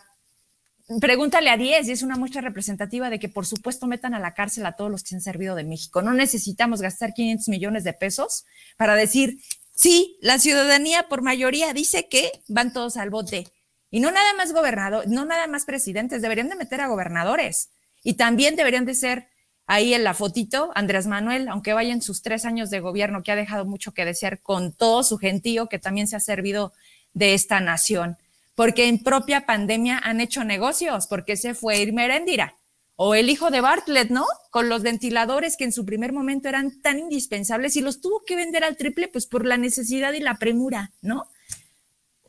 [1.00, 4.34] pregúntale a 10 y es una muestra representativa de que por supuesto metan a la
[4.34, 6.02] cárcel a todos los que se han servido de México.
[6.02, 8.46] No necesitamos gastar 500 millones de pesos
[8.76, 9.40] para decir,
[9.74, 13.48] sí, la ciudadanía por mayoría dice que van todos al bote.
[13.92, 17.70] Y no nada más gobernador, no nada más presidentes, deberían de meter a gobernadores.
[18.04, 19.28] Y también deberían de ser
[19.66, 23.32] Ahí en la fotito, Andrés Manuel, aunque vaya en sus tres años de gobierno, que
[23.32, 26.74] ha dejado mucho que desear con todo su gentío que también se ha servido
[27.14, 28.18] de esta nación.
[28.56, 32.56] Porque en propia pandemia han hecho negocios, porque se fue Irmerendira.
[32.96, 34.26] O el hijo de Bartlett, ¿no?
[34.52, 38.36] Con los ventiladores que en su primer momento eran tan indispensables y los tuvo que
[38.36, 41.26] vender al triple, pues por la necesidad y la premura, ¿no?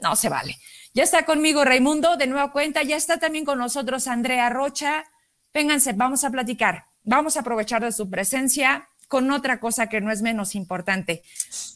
[0.00, 0.56] No se vale.
[0.94, 5.04] Ya está conmigo Raimundo, de nueva cuenta, ya está también con nosotros Andrea Rocha.
[5.52, 10.10] Vénganse, vamos a platicar vamos a aprovechar de su presencia con otra cosa que no
[10.10, 11.22] es menos importante.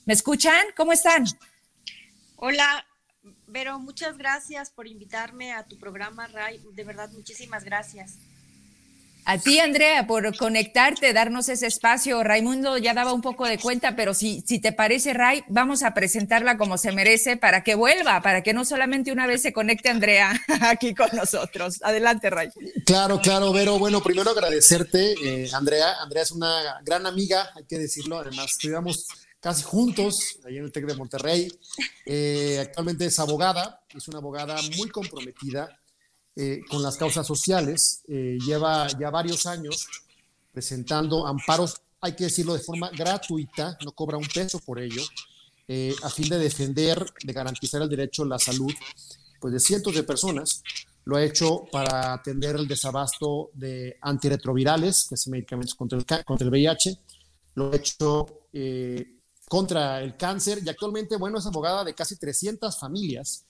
[0.06, 0.66] ¿Me escuchan?
[0.76, 1.24] ¿Cómo están?
[2.36, 2.84] Hola,
[3.46, 6.62] Vero, muchas gracias por invitarme a tu programa, Ray.
[6.72, 8.18] De verdad, muchísimas gracias.
[9.30, 12.24] A ti, Andrea, por conectarte, darnos ese espacio.
[12.24, 15.92] Raimundo ya daba un poco de cuenta, pero si, si te parece, Ray, vamos a
[15.92, 19.90] presentarla como se merece para que vuelva, para que no solamente una vez se conecte
[19.90, 21.78] Andrea aquí con nosotros.
[21.82, 22.48] Adelante, Ray.
[22.86, 23.78] Claro, claro, Vero.
[23.78, 26.00] Bueno, primero agradecerte, eh, Andrea.
[26.00, 28.20] Andrea es una gran amiga, hay que decirlo.
[28.20, 29.08] Además, estudiamos
[29.40, 31.52] casi juntos ahí en el TEC de Monterrey.
[32.06, 35.78] Eh, actualmente es abogada, es una abogada muy comprometida
[36.40, 38.02] eh, con las causas sociales.
[38.06, 39.88] Eh, lleva ya varios años
[40.52, 45.02] presentando amparos, hay que decirlo de forma gratuita, no cobra un peso por ello,
[45.66, 48.72] eh, a fin de defender, de garantizar el derecho a la salud
[49.40, 50.62] pues, de cientos de personas.
[51.06, 56.44] Lo ha hecho para atender el desabasto de antirretrovirales, que son medicamentos contra el, contra
[56.44, 57.00] el VIH.
[57.56, 58.44] Lo ha hecho
[59.48, 63.47] contra el cáncer y actualmente, bueno, es abogada de casi 300 familias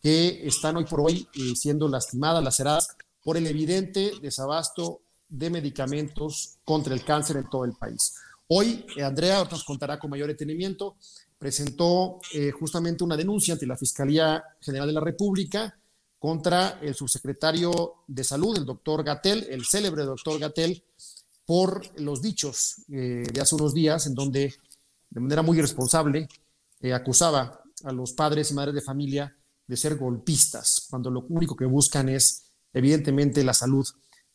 [0.00, 6.58] que están hoy por hoy eh, siendo lastimadas, laceradas por el evidente desabasto de medicamentos
[6.64, 8.14] contra el cáncer en todo el país.
[8.48, 10.96] Hoy, eh, Andrea nos contará con mayor detenimiento,
[11.38, 15.78] presentó eh, justamente una denuncia ante la Fiscalía General de la República
[16.18, 20.82] contra el subsecretario de Salud, el doctor Gatel, el célebre doctor Gatel,
[21.46, 24.54] por los dichos de hace unos días en donde
[25.08, 26.28] de manera muy irresponsable
[26.94, 29.34] acusaba a los padres y madres de familia
[29.70, 32.42] de ser golpistas, cuando lo único que buscan es,
[32.72, 33.86] evidentemente, la salud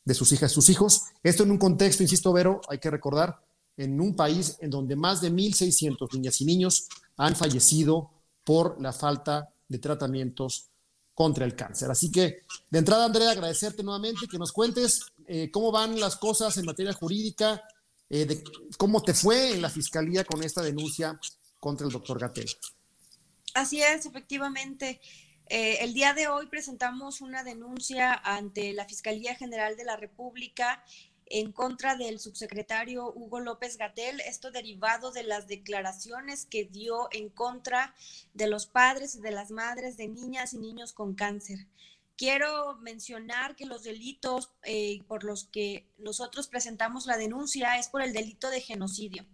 [0.06, 1.02] de sus hijas y sus hijos.
[1.24, 3.42] Esto en un contexto, insisto, Vero, hay que recordar,
[3.76, 8.12] en un país en donde más de 1.600 niñas y niños han fallecido
[8.46, 10.70] por la falta de tratamientos
[11.14, 11.92] contra el cáncer.
[11.92, 16.56] Así que, de entrada, Andrea, agradecerte nuevamente que nos cuentes eh, cómo van las cosas
[16.56, 17.62] en materia jurídica,
[18.10, 18.42] eh, de
[18.78, 21.20] cómo te fue en la fiscalía con esta denuncia
[21.60, 22.50] contra el doctor Gatel.
[23.56, 25.00] Así es, efectivamente.
[25.48, 30.84] Eh, el día de hoy presentamos una denuncia ante la Fiscalía General de la República
[31.28, 37.30] en contra del subsecretario Hugo López Gatel, esto derivado de las declaraciones que dio en
[37.30, 37.94] contra
[38.34, 41.68] de los padres y de las madres de niñas y niños con cáncer.
[42.18, 48.02] Quiero mencionar que los delitos eh, por los que nosotros presentamos la denuncia es por
[48.02, 49.26] el delito de genocidio.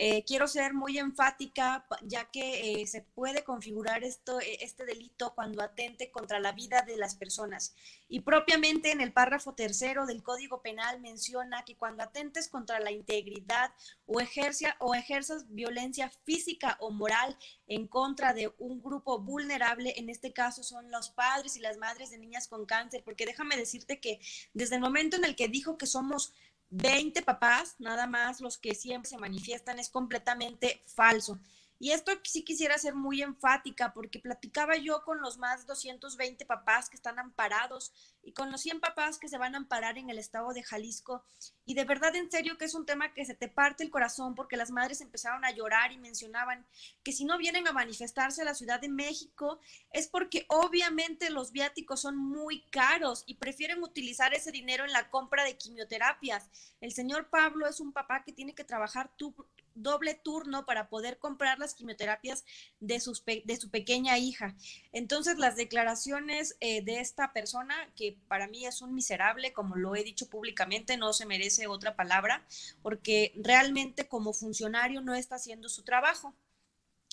[0.00, 5.34] Eh, quiero ser muy enfática, ya que eh, se puede configurar esto, eh, este delito
[5.34, 7.74] cuando atente contra la vida de las personas.
[8.08, 12.92] Y propiamente en el párrafo tercero del Código Penal menciona que cuando atentes contra la
[12.92, 13.72] integridad
[14.06, 17.36] o, ejercia, o ejerzas violencia física o moral
[17.66, 22.10] en contra de un grupo vulnerable, en este caso son los padres y las madres
[22.10, 24.20] de niñas con cáncer, porque déjame decirte que
[24.54, 26.32] desde el momento en el que dijo que somos
[26.70, 31.38] 20 papás, nada más los que siempre se manifiestan, es completamente falso.
[31.80, 36.90] Y esto sí quisiera ser muy enfática porque platicaba yo con los más 220 papás
[36.90, 40.18] que están amparados y con los 100 papás que se van a amparar en el
[40.18, 41.24] estado de Jalisco.
[41.64, 44.34] Y de verdad, en serio, que es un tema que se te parte el corazón
[44.34, 46.66] porque las madres empezaron a llorar y mencionaban
[47.02, 49.60] que si no vienen a manifestarse a la Ciudad de México
[49.92, 55.10] es porque obviamente los viáticos son muy caros y prefieren utilizar ese dinero en la
[55.10, 56.48] compra de quimioterapias.
[56.80, 59.34] El señor Pablo es un papá que tiene que trabajar tú
[59.82, 62.44] doble turno para poder comprar las quimioterapias
[62.80, 64.56] de, sus de su pequeña hija.
[64.92, 69.96] Entonces, las declaraciones eh, de esta persona, que para mí es un miserable, como lo
[69.96, 72.46] he dicho públicamente, no se merece otra palabra,
[72.82, 76.34] porque realmente como funcionario no está haciendo su trabajo.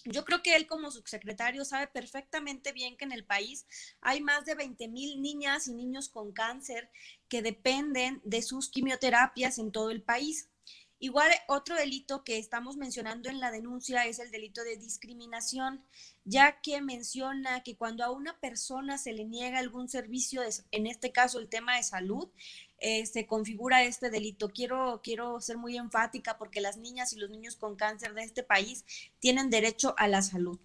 [0.05, 3.65] Yo creo que él como subsecretario sabe perfectamente bien que en el país
[4.01, 6.91] hay más de 20 mil niñas y niños con cáncer
[7.27, 10.47] que dependen de sus quimioterapias en todo el país.
[10.99, 15.83] Igual otro delito que estamos mencionando en la denuncia es el delito de discriminación,
[16.23, 20.41] ya que menciona que cuando a una persona se le niega algún servicio,
[20.71, 22.29] en este caso el tema de salud,
[22.79, 24.49] eh, se configura este delito.
[24.49, 28.43] Quiero, quiero ser muy enfática porque las niñas y los niños con cáncer de este
[28.43, 28.85] país
[29.19, 30.59] tienen derecho a la salud.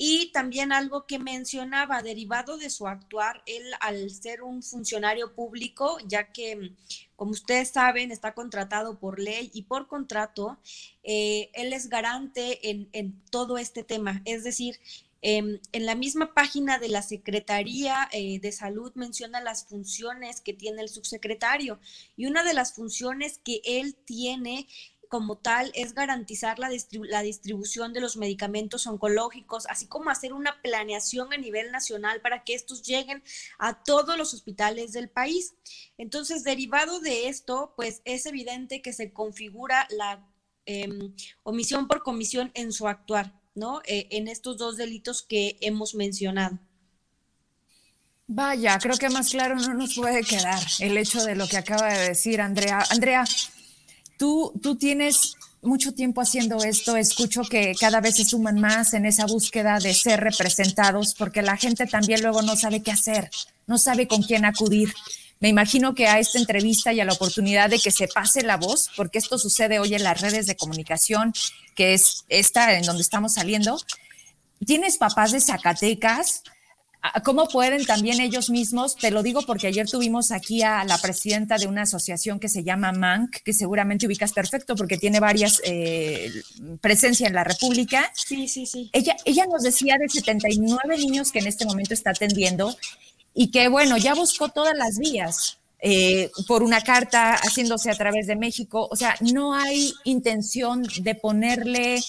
[0.00, 5.98] Y también algo que mencionaba, derivado de su actuar, él al ser un funcionario público,
[6.06, 6.72] ya que,
[7.16, 10.56] como ustedes saben, está contratado por ley y por contrato,
[11.02, 14.22] eh, él es garante en, todo este tema.
[14.24, 14.78] Es decir,
[15.20, 20.52] em, en la misma página de la Secretaría eh, de Salud menciona las funciones que
[20.52, 21.80] tiene el subsecretario
[22.16, 24.68] y una de las funciones que él tiene
[25.08, 30.60] como tal es garantizar la, la, distribución de los medicamentos oncológicos, así como hacer una
[30.62, 33.22] planeación a nivel nacional para que estos lleguen
[33.58, 35.54] a todos los hospitales del país.
[35.96, 40.26] Entonces, derivado de esto, pues es evidente que se configura la
[40.66, 43.80] em, omisión por comisión en su actuar, ¿no?
[43.84, 46.58] Eh, en estos dos delitos que hemos mencionado.
[48.30, 51.88] Vaya, creo que más claro no nos puede quedar el hecho de lo que acaba
[51.94, 52.84] de decir Andrea.
[52.90, 53.24] Andrea,
[54.18, 59.06] Tú, tú tienes mucho tiempo haciendo esto, escucho que cada vez se suman más en
[59.06, 63.30] esa búsqueda de ser representados, porque la gente también luego no sabe qué hacer,
[63.66, 64.92] no sabe con quién acudir.
[65.40, 68.56] Me imagino que a esta entrevista y a la oportunidad de que se pase la
[68.56, 71.32] voz, porque esto sucede hoy en las redes de comunicación,
[71.74, 73.78] que es esta en donde estamos saliendo.
[74.66, 76.42] Tienes papás de Zacatecas,
[77.24, 78.96] ¿Cómo pueden también ellos mismos?
[78.96, 82.64] Te lo digo porque ayer tuvimos aquí a la presidenta de una asociación que se
[82.64, 86.32] llama MANC, que seguramente ubicas perfecto porque tiene varias eh,
[86.80, 88.10] presencia en la República.
[88.14, 88.90] Sí, sí, sí.
[88.92, 92.76] Ella, ella nos decía de 79 niños que en este momento está atendiendo
[93.32, 95.58] y que, bueno, ya buscó todas las vías.
[95.80, 98.88] Eh, por una carta haciéndose a través de México.
[98.90, 102.00] O sea, no hay intención de ponerle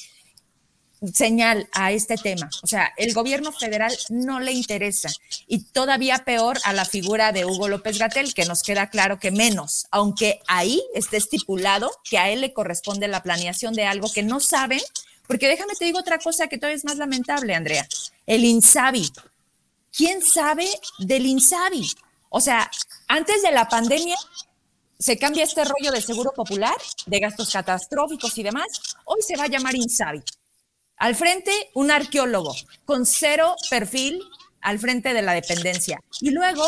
[1.14, 2.50] señal a este tema.
[2.62, 5.10] O sea, el gobierno federal no le interesa
[5.48, 9.32] y todavía peor a la figura de Hugo López Gatel, que nos queda claro que
[9.32, 14.24] menos, aunque ahí esté estipulado que a él le corresponde la planeación de algo que
[14.24, 14.82] no saben,
[15.28, 17.88] porque déjame te digo otra cosa que todavía es más lamentable, Andrea,
[18.26, 19.12] el INSABI.
[19.96, 20.68] ¿Quién sabe
[21.00, 21.88] del INSABI?
[22.30, 22.70] O sea,
[23.08, 24.18] antes de la pandemia
[24.98, 26.76] se cambia este rollo de seguro popular,
[27.06, 28.68] de gastos catastróficos y demás,
[29.06, 30.22] hoy se va a llamar INSABI.
[31.00, 32.54] Al frente, un arqueólogo
[32.86, 34.22] con cero perfil
[34.62, 36.02] al frente de la dependencia.
[36.20, 36.68] Y luego,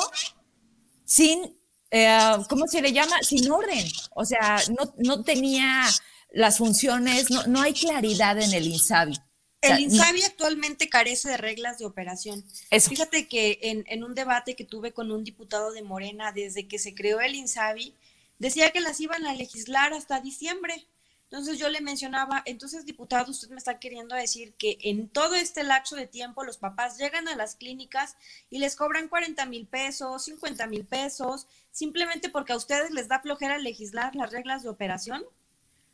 [1.04, 1.54] sin,
[1.92, 3.22] eh, ¿cómo se le llama?
[3.22, 3.86] Sin orden.
[4.16, 4.58] O sea,
[4.98, 5.86] no, tenía
[6.32, 9.20] las funciones, no, hay claridad en el INSABI.
[9.62, 12.46] el INSABI actualmente carece de reglas de operación.
[12.72, 16.80] Fíjate que en, en, un debate que tuve con un diputado de Morena desde que
[16.80, 17.94] se creó el INSABI,
[18.40, 20.88] decía que las iban a legislar hasta diciembre.
[21.32, 25.64] Entonces yo le mencionaba, entonces diputado, usted me está queriendo decir que en todo este
[25.64, 28.18] lapso de tiempo los papás llegan a las clínicas
[28.50, 33.22] y les cobran 40 mil pesos, 50 mil pesos, simplemente porque a ustedes les da
[33.22, 35.24] flojera legislar las reglas de operación.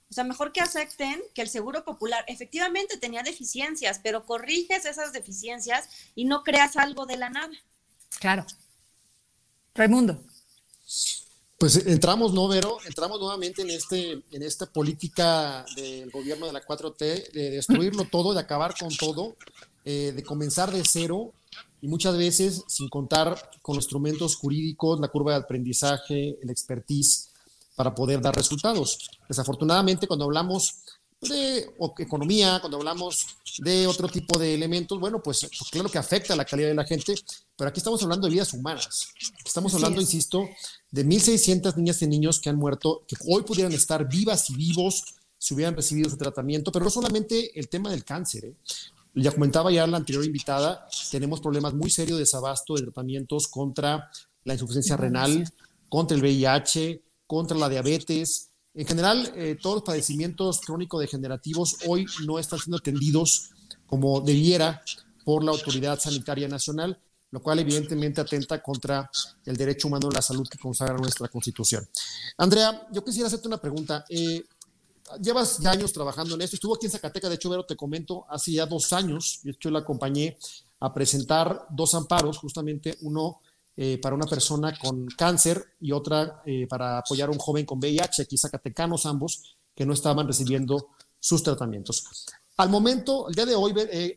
[0.10, 5.14] O sea, mejor que acepten que el Seguro Popular efectivamente tenía deficiencias, pero corriges esas
[5.14, 7.54] deficiencias y no creas algo de la nada.
[8.20, 8.44] Claro.
[9.76, 10.20] Raimundo.
[11.58, 12.78] Pues entramos, ¿no, Vero?
[12.86, 18.36] Entramos nuevamente en, este, en esta política del gobierno de la 4T, de destruirlo todo,
[18.36, 19.36] de acabar con todo,
[19.84, 21.34] eh, de comenzar de cero
[21.82, 27.32] y muchas veces sin contar con los instrumentos jurídicos, la curva de aprendizaje, el expertise
[27.76, 29.10] para poder dar resultados.
[29.28, 30.76] Desafortunadamente, cuando hablamos
[31.22, 33.26] de economía, cuando hablamos
[33.60, 36.76] de otro tipo de elementos, bueno, pues, pues, claro que afecta a la calidad de
[36.76, 37.16] la gente,
[37.56, 39.10] pero aquí estamos hablando de vidas humanas.
[39.44, 40.48] Estamos hablando, insisto,
[40.92, 45.04] de 1.600 niñas y niños que han muerto, que hoy pudieran estar vivas y vivos
[45.38, 48.46] si hubieran recibido su tratamiento, pero no solamente el tema del cáncer.
[48.46, 48.56] ¿eh?
[49.16, 54.10] Ya comentaba ya la anterior invitada, tenemos problemas muy serios de desabasto de tratamientos contra
[54.44, 55.52] la insuficiencia renal,
[55.90, 62.38] contra el VIH, contra la diabetes, en general, eh, todos los padecimientos crónico-degenerativos hoy no
[62.38, 63.50] están siendo atendidos
[63.88, 64.84] como debiera
[65.26, 67.00] por la Autoridad Sanitaria Nacional,
[67.32, 69.10] lo cual evidentemente atenta contra
[69.46, 71.88] el derecho humano a la salud que consagra nuestra Constitución.
[72.38, 74.06] Andrea, yo quisiera hacerte una pregunta.
[74.10, 74.46] Eh,
[75.22, 76.56] llevas ya años trabajando en esto.
[76.56, 79.40] Estuvo aquí en Zacatecas, de hecho, Vero, te comento, hace ya dos años.
[79.44, 80.38] De hecho, la acompañé
[80.80, 83.40] a presentar dos amparos, justamente uno
[83.76, 87.80] eh, para una persona con cáncer y otra eh, para apoyar a un joven con
[87.80, 92.26] VIH, aquí zacatecanos ambos, que no estaban recibiendo sus tratamientos.
[92.58, 93.74] Al momento, el día de hoy,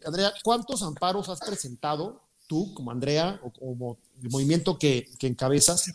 [0.07, 5.93] Andrea, ¿cuántos amparos has presentado tú como Andrea o como el movimiento que, que encabezas,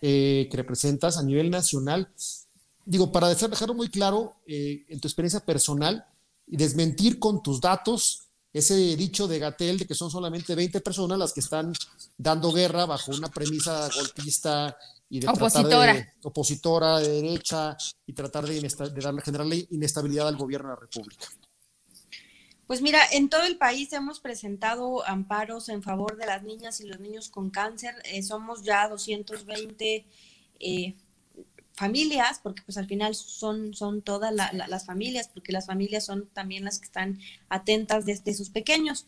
[0.00, 2.08] que representas a nivel nacional?
[2.84, 6.06] Digo, para dejarlo muy claro en tu experiencia personal
[6.46, 11.18] y desmentir con tus datos ese dicho de Gatel de que son solamente 20 personas
[11.18, 11.72] las que están
[12.16, 14.76] dando guerra bajo una premisa golpista
[15.10, 15.94] y de opositora.
[15.94, 17.76] de, opositora de derecha
[18.06, 21.26] y tratar de, de darle, generarle inestabilidad al gobierno de la República.
[22.68, 26.86] Pues mira, en todo el país hemos presentado amparos en favor de las niñas y
[26.86, 27.94] los niños con cáncer.
[28.04, 30.04] Eh, somos ya 220
[30.60, 30.94] eh,
[31.72, 36.66] familias, porque pues al final son, son todas las familias, porque las familias son también
[36.66, 39.06] las que están atentas desde sus pequeños.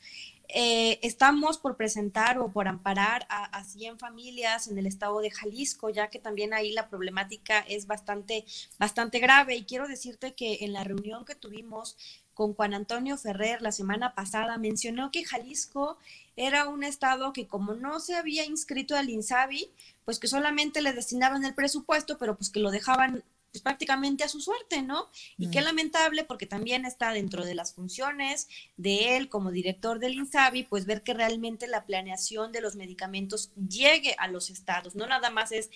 [0.49, 5.31] Eh, estamos por presentar o por amparar a, a, 100 familias en el estado de
[5.31, 8.47] Jalisco, ya que también ahí la problemática es bastante,
[8.79, 9.55] bastante grave.
[9.55, 11.99] Y quiero decirte que en la reunión que tuvimos
[12.41, 15.99] con Juan Antonio Ferrer la semana pasada, mencionó que Jalisco
[16.37, 19.71] era un estado que como no se había inscrito al INSABI,
[20.07, 23.23] pues que solamente le destinaban el presupuesto, pero pues que lo dejaban
[23.53, 25.11] pues prácticamente a su suerte, ¿no?
[25.37, 30.15] Y qué lamentable porque también está dentro de las funciones de él como director del
[30.15, 35.07] INSABI, pues ver que realmente la planeación de los medicamentos llegue a los estados, no
[35.07, 35.69] nada más es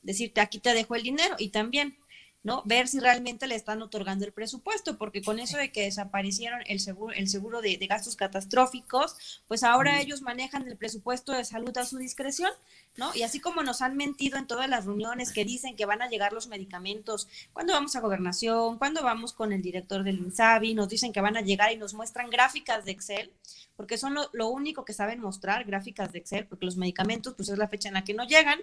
[0.00, 1.98] decirte aquí te dejo el dinero y también
[2.46, 2.62] ¿no?
[2.64, 6.78] Ver si realmente le están otorgando el presupuesto, porque con eso de que desaparecieron el
[6.78, 11.84] seguro, el seguro de, gastos catastróficos, pues ahora ellos manejan el presupuesto de salud a
[11.84, 12.52] su discreción,
[12.96, 13.12] ¿no?
[13.16, 16.08] Y así como nos han mentido en todas las reuniones que dicen que van a
[16.08, 20.88] llegar los medicamentos, cuando vamos a gobernación, cuando vamos con el director del INSABI, nos
[20.88, 23.32] dicen que van a llegar y nos muestran gráficas de Excel,
[23.74, 27.48] porque son lo, lo único que saben mostrar, gráficas de Excel, porque los medicamentos, pues
[27.48, 28.60] es la fecha en la que no llegan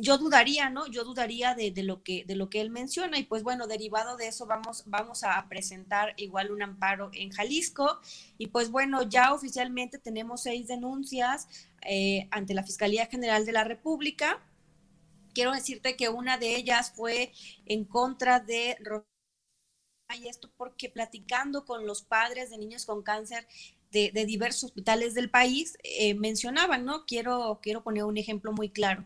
[0.00, 0.86] yo dudaría, ¿no?
[0.86, 4.28] Yo dudaría de, lo que, de lo que él menciona y pues bueno, derivado de
[4.28, 8.00] eso vamos, vamos a presentar igual un amparo en Jalisco
[8.38, 11.48] y pues bueno, ya oficialmente tenemos seis denuncias
[11.82, 14.42] eh, ante la Fiscalía General de la República.
[15.34, 17.32] Quiero decirte que una de ellas fue
[17.66, 18.78] en contra de
[20.18, 23.46] y esto porque platicando con los padres de niños con cáncer
[23.92, 27.04] de, diversos hospitales del país, eh, mencionaban, ¿no?
[27.06, 29.04] Quiero, quiero poner un ejemplo muy claro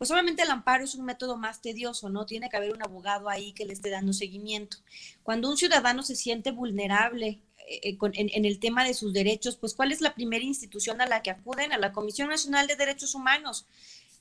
[0.00, 2.24] pues obviamente el amparo es un método más tedioso, ¿no?
[2.24, 4.78] Tiene que haber un abogado ahí que le esté dando seguimiento.
[5.22, 9.74] Cuando un ciudadano se siente vulnerable eh, eh, en, el tema de sus derechos, pues
[9.74, 11.74] ¿cuál es la primera institución a la que acuden?
[11.74, 13.66] A la Comisión Nacional de Derechos Humanos.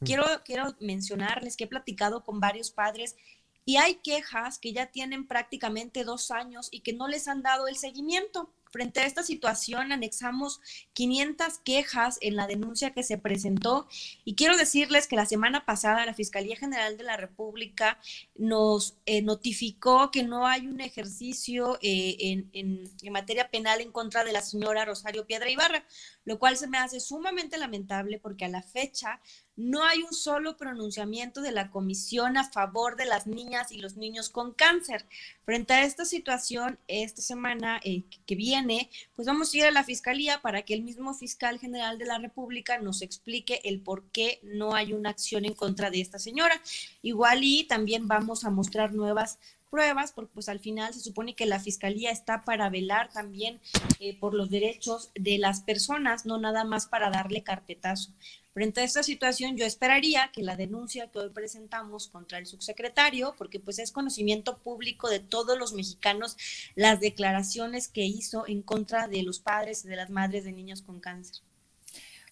[0.03, 3.15] Quiero, quiero mencionarles que he platicado con varios padres
[3.63, 7.69] y hay quejas que ya tienen prácticamente dos años y que no les han dado
[7.69, 8.51] el seguimiento.
[8.71, 10.61] Frente a esta situación, anexamos
[10.93, 13.87] 500 quejas en la denuncia que se presentó.
[14.25, 17.99] Y quiero decirles que la semana pasada la Fiscalía General de la República
[18.35, 24.23] nos eh, notificó que no hay un ejercicio eh, en, en, materia penal en contra
[24.23, 25.83] de la señora Rosario Piedra Ibarra,
[26.25, 29.19] lo cual se me hace sumamente lamentable porque a la fecha
[29.59, 33.97] no hay un solo pronunciamiento de la comisión a favor de las niñas y los
[33.97, 35.05] niños con cáncer.
[35.43, 39.83] Frente a esta situación, esta semana eh, que viene, pues vamos a ir a la
[39.83, 44.39] fiscalía para que el mismo fiscal general de la República nos explique el por qué
[44.43, 46.61] no hay una acción en contra de esta señora.
[47.01, 49.39] Igual y también vamos a mostrar nuevas
[49.69, 53.59] pruebas, porque pues al final se supone que la fiscalía está para velar también
[53.99, 58.11] eh, por los derechos de las personas, no nada más para darle carpetazo.
[58.53, 63.35] Frente a esta situación, yo esperaría que la denuncia que hoy presentamos contra el subsecretario,
[63.37, 66.35] porque pues es conocimiento público de todos los mexicanos
[66.75, 70.81] las declaraciones que hizo en contra de los padres y de las madres de niños
[70.81, 71.43] con cáncer.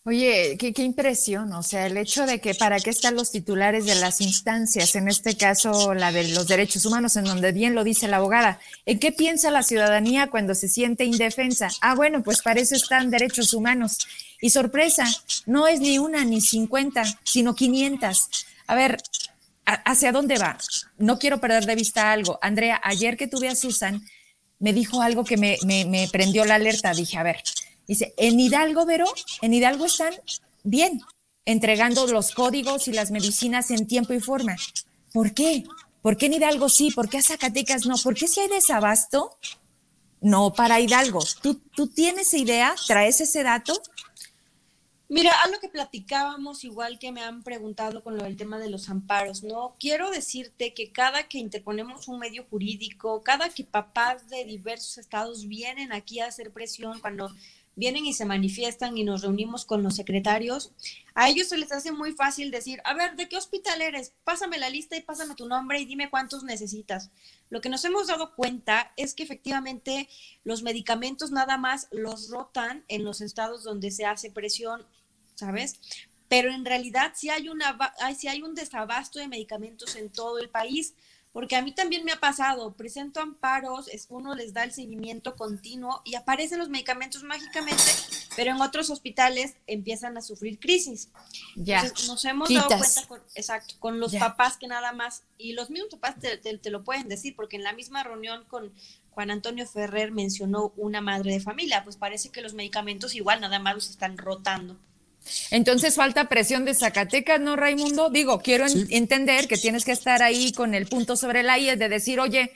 [0.07, 3.95] Oye, qué, impresión, o sea, el hecho de que para qué están los titulares de
[3.95, 8.07] las instancias, en este caso la de los derechos humanos, en donde bien lo dice
[8.07, 11.67] la abogada, ¿en qué piensa la ciudadanía cuando se siente indefensa?
[11.81, 13.97] Ah, bueno, pues para eso están derechos humanos.
[14.39, 15.03] Y sorpresa,
[15.45, 18.29] no es ni una ni cincuenta, sino quinientas.
[18.65, 19.01] A ver,
[19.65, 20.57] ¿hacia dónde va?
[20.97, 22.39] No quiero perder de vista algo.
[22.41, 24.01] Andrea, ayer que tuve a Susan,
[24.59, 26.93] me dijo algo que me, me prendió la alerta.
[26.93, 27.43] Dije, a ver,
[27.87, 29.05] Dice, en Hidalgo, Vero,
[29.41, 30.13] en Hidalgo están
[30.63, 31.01] bien,
[31.45, 34.57] entregando los códigos y las medicinas en tiempo y forma.
[35.13, 35.63] ¿Por qué?
[36.01, 36.91] ¿Por qué en Hidalgo sí?
[36.91, 37.95] ¿Por qué a Zacatecas no?
[37.97, 39.37] ¿Por qué si hay desabasto?
[40.19, 41.19] No para Hidalgo.
[41.41, 42.75] ¿Tú, tú tienes idea?
[42.87, 43.81] ¿Traes ese dato?
[45.09, 48.69] Mira, a lo que platicábamos, igual que me han preguntado con lo del tema de
[48.69, 49.73] los amparos, ¿no?
[49.79, 55.47] Quiero decirte que cada que interponemos un medio jurídico, cada que papás de diversos estados
[55.47, 57.33] vienen aquí a hacer presión cuando
[57.77, 60.73] vienen y se manifiestan y nos reunimos con los secretarios,
[61.13, 64.13] a ellos se les hace muy fácil decir, a ver, ¿de qué hospital eres?
[64.23, 67.11] Pásame la lista y pásame tu nombre y dime cuántos necesitas.
[67.49, 70.09] Lo que nos hemos dado cuenta es que efectivamente
[70.43, 74.83] los medicamentos nada más los rotan en los estados donde se hace presión,
[75.35, 75.79] ¿sabes?
[76.27, 80.95] Pero en realidad si hay, una, hay un desabasto de medicamentos en todo el país
[81.37, 85.35] porque a mí también me ha pasado, presento amparos, es, uno les da el seguimiento
[85.35, 87.83] continuo y aparecen los medicamentos mágicamente,
[88.35, 91.09] pero en otros hospitales empiezan a sufrir crisis.
[91.55, 91.83] Ya.
[92.07, 95.91] nos hemos dado cuenta con, exacto, con los papás que nada más, y los mismos
[95.91, 98.73] papás te, te, lo pueden decir, porque en la misma reunión con
[99.11, 103.59] Juan Antonio Ferrer mencionó una madre de familia, pues parece que los medicamentos igual nada
[103.59, 104.75] más los están rotando.
[105.51, 108.09] Entonces falta presión de Zacatecas, ¿no, Raimundo?
[108.09, 111.89] Digo, quiero entender que tienes que estar ahí con el punto sobre la I, de
[111.89, 112.51] decir, oye,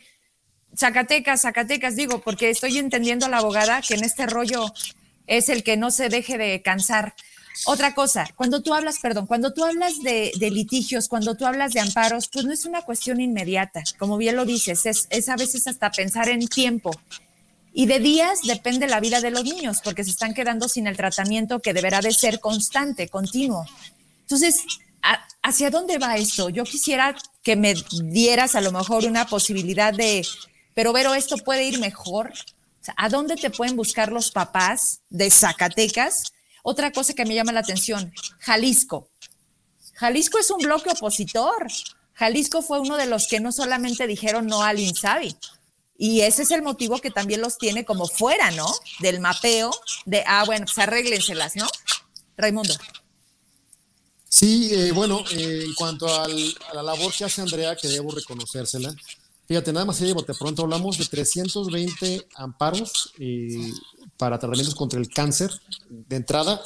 [0.78, 4.74] Zacatecas, Zacatecas, digo, porque estoy entendiendo a la abogada que en este rollo
[5.28, 7.14] es el que no se deje de cansar.
[7.66, 11.80] Otra cosa, cuando tú hablas, perdón, cuando tú hablas de, litigios, cuando tú hablas de
[11.80, 15.68] amparos, pues no es una cuestión inmediata, como bien lo dices, es, es a veces
[15.68, 16.92] hasta pensar en tiempo.
[17.74, 20.98] Y de días depende la vida de los niños, porque se están quedando sin el
[20.98, 23.66] tratamiento que deberá de ser constante, continuo.
[24.22, 24.62] Entonces,
[25.42, 26.50] ¿hacia dónde va esto?
[26.50, 30.26] Yo quisiera que me dieras a lo mejor una posibilidad de,
[30.74, 32.34] pero Vero, esto puede ir mejor.
[32.98, 36.34] ¿A dónde te pueden buscar los papás de Zacatecas?
[36.64, 39.08] Otra cosa que me llama la atención, Jalisco.
[39.94, 41.68] Jalisco es un bloque opositor.
[42.14, 45.36] Jalisco fue uno de los que no solamente dijeron no al INSABI,
[46.04, 48.66] y ese es el motivo que también los tiene como fuera, ¿no?
[49.02, 49.70] Del mapeo
[50.08, 51.68] de, ah, bueno, pues arréglenselas, ¿no?
[52.36, 52.74] Raimundo.
[54.28, 56.28] Sí, eh, bueno, eh, en cuanto a
[56.74, 58.92] la labor que hace Andrea, que debo reconocérsela,
[59.48, 63.72] fíjate, nada más de pronto hablamos de 320 amparos eh,
[64.18, 65.52] para tratamientos contra el cáncer
[65.88, 66.64] de entrada,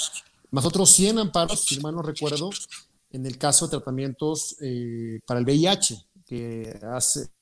[0.49, 2.51] más otros 100 amparos, si mal no recuerdo,
[3.11, 4.55] en el caso de tratamientos
[5.25, 7.34] para el VIH, que hace,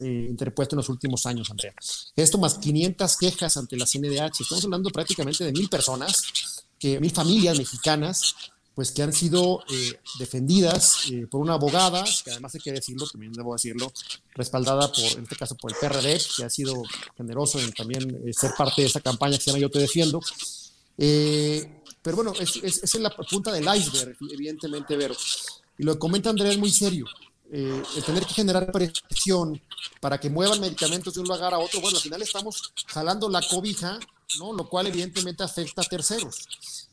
[0.00, 1.74] eh, interpuesto en los últimos años, Andrea.
[2.14, 4.40] Esto más 500 quejas ante la CNDH.
[4.40, 8.36] Estamos hablando prácticamente de mil personas, que, mil familias mexicanas,
[8.76, 13.08] pues que han sido eh, defendidas eh, por una abogada, que además hay que decirlo,
[13.08, 13.92] también debo decirlo,
[14.34, 16.80] respaldada por, en este caso, por el PRD, que ha sido
[17.16, 20.20] generoso en también ser parte de esa campaña que se llama Yo Te Defiendo.
[20.96, 25.16] pero bueno, es, es, es la punta del iceberg, evidentemente, Vero.
[25.76, 27.06] Y lo que comenta Andrea es muy serio.
[27.50, 29.60] Eh, el tener que generar presión
[30.00, 33.40] para que muevan medicamentos de un lugar a otro, bueno, al final estamos jalando la
[33.40, 33.98] cobija,
[34.38, 34.52] ¿no?
[34.52, 36.46] Lo cual evidentemente afecta a terceros.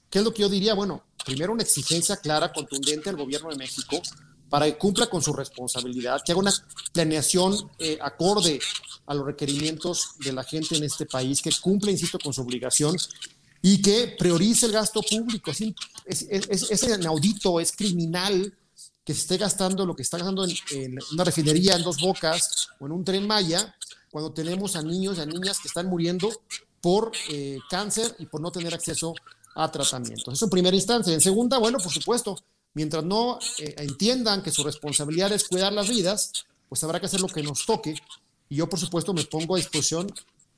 [0.10, 0.74] ¿Qué es lo que yo diría?
[0.74, 4.02] Bueno, primero una exigencia clara, contundente al gobierno de México
[4.50, 6.54] para que cumpla con su responsabilidad, que haga una
[6.94, 8.62] planeación eh, acorde
[9.08, 12.96] a los requerimientos de la gente en este país, que cumpla, insisto, con su obligación
[13.62, 15.52] y que priorice el gasto público.
[15.52, 15.62] Es,
[16.06, 18.54] es, es, es inaudito, es criminal
[19.06, 22.88] que se esté gastando lo que está gastando en, una refinería en dos bocas o
[22.88, 23.76] en un tren Maya,
[24.10, 26.30] cuando tenemos a niños y a niñas que están muriendo
[26.82, 29.14] por eh, cáncer y por no tener acceso
[29.56, 30.34] a tratamientos.
[30.34, 31.14] Eso en primera instancia.
[31.14, 32.36] En segunda, bueno, por supuesto,
[32.74, 36.32] mientras no eh, entiendan que su responsabilidad es cuidar las vidas,
[36.68, 37.96] pues habrá que hacer lo que nos toque.
[38.50, 40.12] Y yo, por supuesto, me pongo a disposición,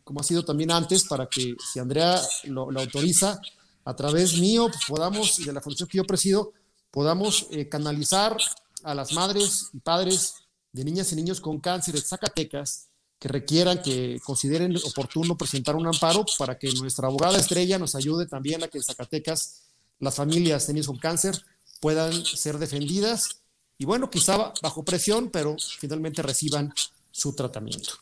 [0.04, 3.40] como ha sido también antes, para que si Andrea lo, autoriza,
[3.86, 6.54] a través mío, pues podamos, y de la función que yo presido,
[6.98, 8.36] podamos eh, canalizar
[8.82, 10.34] a las madres y padres
[10.72, 12.88] de niñas y niños con cáncer de Zacatecas
[13.20, 18.26] que requieran, que consideren oportuno presentar un amparo para que nuestra abogada estrella nos ayude
[18.26, 19.62] también a que en Zacatecas
[20.00, 21.40] las familias de niños con cáncer
[21.82, 23.42] puedan ser defendidas
[23.78, 26.74] y bueno, quizá bajo presión, pero finalmente reciban
[27.12, 27.94] su tratamiento.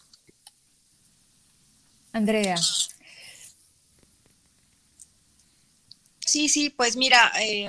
[2.14, 2.56] Andrea.
[6.22, 7.68] Sí, sí, pues mira, eh,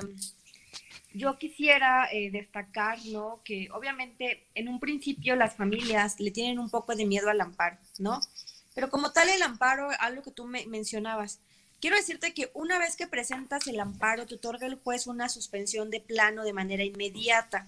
[1.17, 3.41] yo quisiera eh, destacar, ¿no?
[3.45, 7.79] Que obviamente en un principio las familias le tienen un poco de miedo al amparo,
[7.99, 8.21] ¿no?
[8.75, 11.41] Pero como tal el amparo, algo que tú me mencionabas,
[11.81, 15.91] quiero decirte que una vez que presentas el amparo, te otorga el juez una suspensión
[15.91, 17.67] de plano de manera inmediata,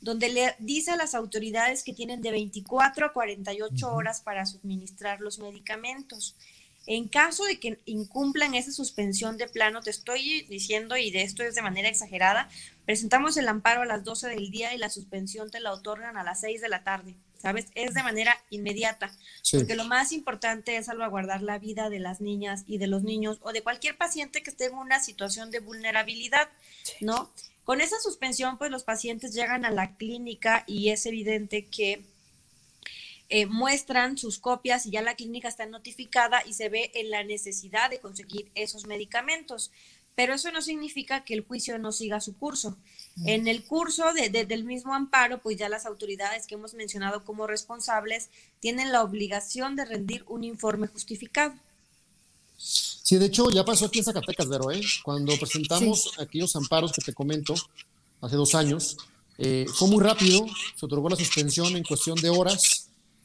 [0.00, 5.20] donde le dice a las autoridades que tienen de 24 a 48 horas para suministrar
[5.22, 6.36] los medicamentos.
[6.86, 11.44] En caso de que incumplan esa suspensión de plano, te estoy diciendo, y de esto
[11.44, 12.48] es de manera exagerada,
[12.84, 16.24] presentamos el amparo a las 12 del día y la suspensión te la otorgan a
[16.24, 17.66] las 6 de la tarde, ¿sabes?
[17.76, 19.12] Es de manera inmediata,
[19.52, 23.38] porque lo más importante es salvaguardar la vida de las niñas y de los niños
[23.42, 26.48] o de cualquier paciente que esté en una situación de vulnerabilidad,
[27.00, 27.30] ¿no?
[27.64, 32.02] Con esa suspensión, pues los pacientes llegan a la clínica y es evidente que
[33.34, 37.24] eh, muestran sus copias y ya la clínica está notificada y se ve en la
[37.24, 39.70] necesidad de conseguir esos medicamentos.
[40.14, 42.76] Pero eso no significa que el juicio no siga su curso.
[43.16, 43.28] Mm.
[43.28, 47.46] En el curso de, del mismo amparo, pues ya las autoridades que hemos mencionado como
[47.46, 48.28] responsables
[48.60, 51.54] tienen la obligación de rendir un informe justificado.
[52.58, 54.82] Sí, de hecho ya pasó aquí en Zacatecas, Vero, ¿eh?
[55.02, 57.54] cuando presentamos aquellos amparos que te comento
[58.20, 58.98] hace dos años,
[59.38, 60.44] eh, fue muy rápido,
[60.76, 62.81] se otorgó la suspensión en cuestión de horas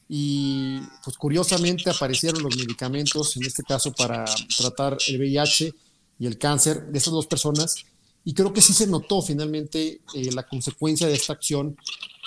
[0.08, 4.24] y pues curiosamente aparecieron los medicamentos, en este caso para
[4.56, 5.74] tratar el VIH
[6.18, 7.74] y el cáncer de estas dos personas.
[8.24, 11.76] Y creo que sí se notó finalmente eh, la consecuencia de esta acción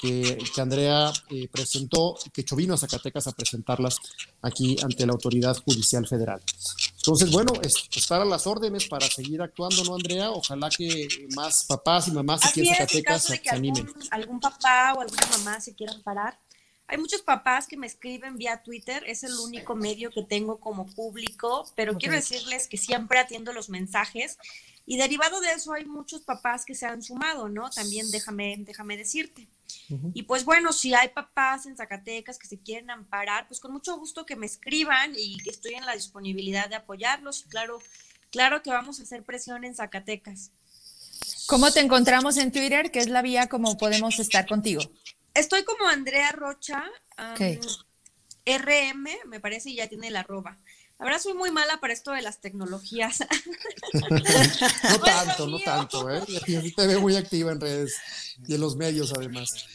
[0.01, 3.97] que, que Andrea eh, presentó, que Chovino a Zacatecas a presentarlas
[4.41, 6.41] aquí ante la autoridad judicial federal.
[6.95, 10.31] Entonces, bueno, estar a las órdenes para seguir actuando, ¿no, Andrea?
[10.31, 13.85] Ojalá que más papás y mamás aquí en Zacatecas se, animen.
[13.85, 16.39] Algún, algún papá o alguna mamá se quieran parar,
[16.91, 20.85] hay muchos papás que me escriben vía Twitter, es el único medio que tengo como
[20.85, 24.37] público, pero quiero decirles que siempre atiendo los mensajes
[24.85, 27.69] y derivado de eso hay muchos papás que se han sumado, ¿no?
[27.69, 29.47] También déjame, déjame decirte.
[30.13, 33.97] Y pues bueno, si hay papás en Zacatecas que se quieren amparar, pues con mucho
[33.97, 37.45] gusto que me escriban y que estoy en la disponibilidad de apoyarlos.
[37.45, 37.79] Y claro,
[38.31, 40.51] claro que vamos a hacer presión en Zacatecas.
[41.47, 42.91] ¿Cómo te encontramos en Twitter?
[42.91, 44.81] ¿Qué es la vía como podemos estar contigo?
[45.33, 46.83] Estoy como Andrea Rocha,
[48.45, 50.57] RM, me parece, y ya tiene la arroba.
[50.99, 53.21] La verdad soy muy mala para esto de las tecnologías.
[53.93, 56.21] no tanto, no tanto, ¿eh?
[56.45, 57.99] Y te veo muy activa en redes
[58.47, 59.65] y en los medios además.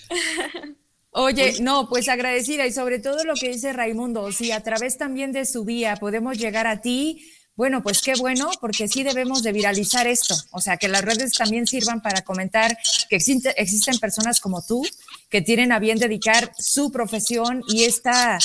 [1.11, 5.33] Oye, no, pues agradecida y sobre todo lo que dice Raimundo, si a través también
[5.33, 9.53] de su vía podemos llegar a ti, bueno, pues qué bueno, porque sí debemos de
[9.53, 12.77] viralizar esto, o sea, que las redes también sirvan para comentar
[13.09, 14.87] que existen personas como tú
[15.31, 18.39] que tienen a bien dedicar su profesión y esta,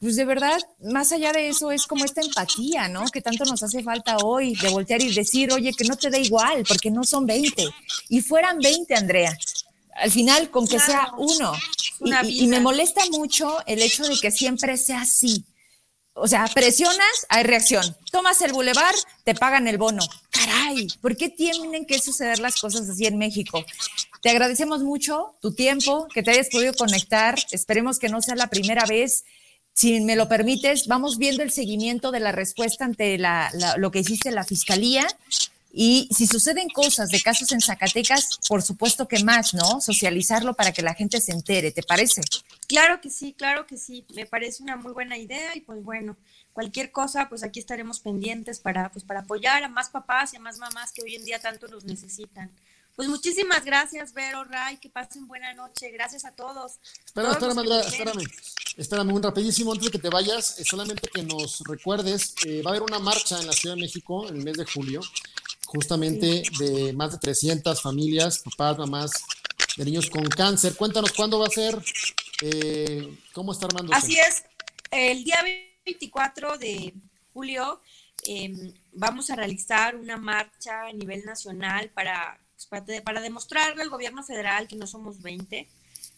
[0.00, 3.04] pues de verdad, más allá de eso es como esta empatía, ¿no?
[3.06, 6.18] Que tanto nos hace falta hoy de voltear y decir, oye, que no te da
[6.18, 7.64] igual, porque no son 20.
[8.08, 9.36] Y fueran 20, Andrea.
[9.96, 11.52] Al final, con que sea uno.
[12.24, 15.44] y me molesta mucho el hecho de que siempre sea así
[16.14, 17.96] o sea, presionas, hay reacción.
[18.10, 18.94] Tomas el bulevar,
[19.24, 20.02] te pagan el bono.
[20.30, 23.64] Caray, ¿por qué tienen que suceder las cosas así en México?
[24.22, 27.36] Te agradecemos mucho tu tiempo, que te hayas podido conectar.
[27.50, 29.24] Esperemos que no sea la primera vez.
[29.72, 33.18] Si me lo permites, vamos viendo el seguimiento de la respuesta ante
[33.76, 35.06] lo que hiciste la fiscalía
[35.76, 39.80] y si suceden cosas de casos en Zacatecas, por supuesto que más, ¿no?
[39.80, 42.22] Socializarlo para que la gente se entere, ¿te parece?
[42.74, 44.04] Claro que sí, claro que sí.
[44.14, 46.16] Me parece una muy buena idea y pues bueno,
[46.52, 50.40] cualquier cosa, pues aquí estaremos pendientes para, pues, para apoyar a más papás y a
[50.40, 52.50] más mamás que hoy en día tanto los necesitan.
[52.96, 55.88] Pues muchísimas gracias, Vero, Ray, que pasen buena noche.
[55.92, 56.80] Gracias a todos.
[57.04, 58.24] Espera, espérame, Andrea, espérame.
[58.76, 62.74] Espérame un rapidísimo antes de que te vayas, solamente que nos recuerdes, eh, va a
[62.74, 65.00] haber una marcha en la Ciudad de México en el mes de julio
[65.74, 69.10] justamente de más de 300 familias, papás, mamás
[69.76, 70.74] de niños con cáncer.
[70.76, 71.76] Cuéntanos cuándo va a ser,
[72.42, 73.92] eh, cómo está armando.
[73.94, 74.44] Así es,
[74.90, 75.38] el día
[75.84, 76.94] 24 de
[77.32, 77.80] julio
[78.26, 84.22] em, vamos a realizar una marcha a nivel nacional para, pues, para demostrarle al gobierno
[84.22, 85.68] federal que no somos 20.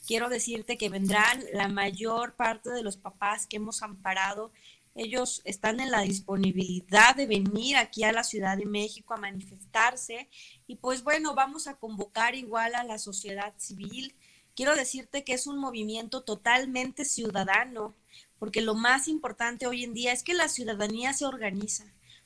[0.07, 4.53] Quiero decirte que vendrán la mayor parte de los papás que hemos amparado
[4.97, 10.29] ellos están en la disponibilidad de venir aquí a la Ciudad de México a manifestarse
[10.67, 14.15] y pues bueno, vamos a convocar igual a la sociedad civil.
[14.57, 17.95] Quiero decirte que es un movimiento totalmente ciudadano,
[18.39, 21.85] porque lo más importante hoy en día es que la ciudadanía se organiza.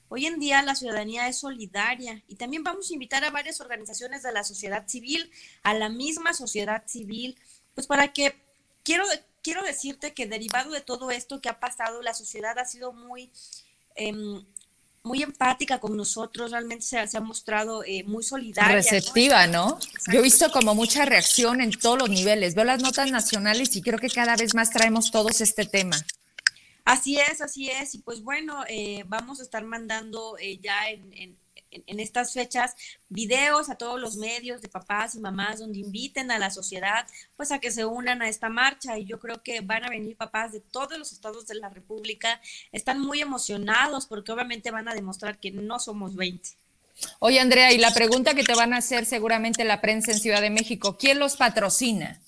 [0.09, 4.23] Hoy en día la ciudadanía es solidaria y también vamos a invitar a varias organizaciones
[4.23, 5.31] de la sociedad civil,
[5.63, 7.37] a la misma sociedad civil,
[7.75, 8.41] pues para que
[8.83, 9.05] quiero,
[9.43, 13.31] quiero decirte que derivado de todo esto que ha pasado, la sociedad ha sido muy
[13.95, 14.45] em,
[15.03, 18.77] muy empática con nosotros, realmente se, ha mostrado eh, muy solidaria.
[18.77, 19.79] Receptiva, ¿no?
[20.13, 22.55] Yo he visto como mucha reacción en todos los niveles.
[22.55, 25.97] Veo las notas nacionales y creo que cada vez más traemos todos este tema.
[26.85, 27.95] Así es, así es.
[27.95, 31.39] Y pues bueno, eh, vamos a estar mandando eh, ya en, en,
[31.87, 32.75] estas fechas
[33.09, 37.07] videos a todos los medios de papás y mamás donde inviten a la sociedad
[37.37, 40.17] pues a que se unan a esta marcha y yo creo que van a venir
[40.17, 42.41] papás de todos los estados de la República,
[42.73, 46.51] están muy emocionados porque obviamente van a demostrar que no somos 20.
[47.19, 50.41] Oye Andrea, y la pregunta que te van a hacer seguramente la prensa en Ciudad
[50.41, 52.21] de México, ¿quién los patrocina?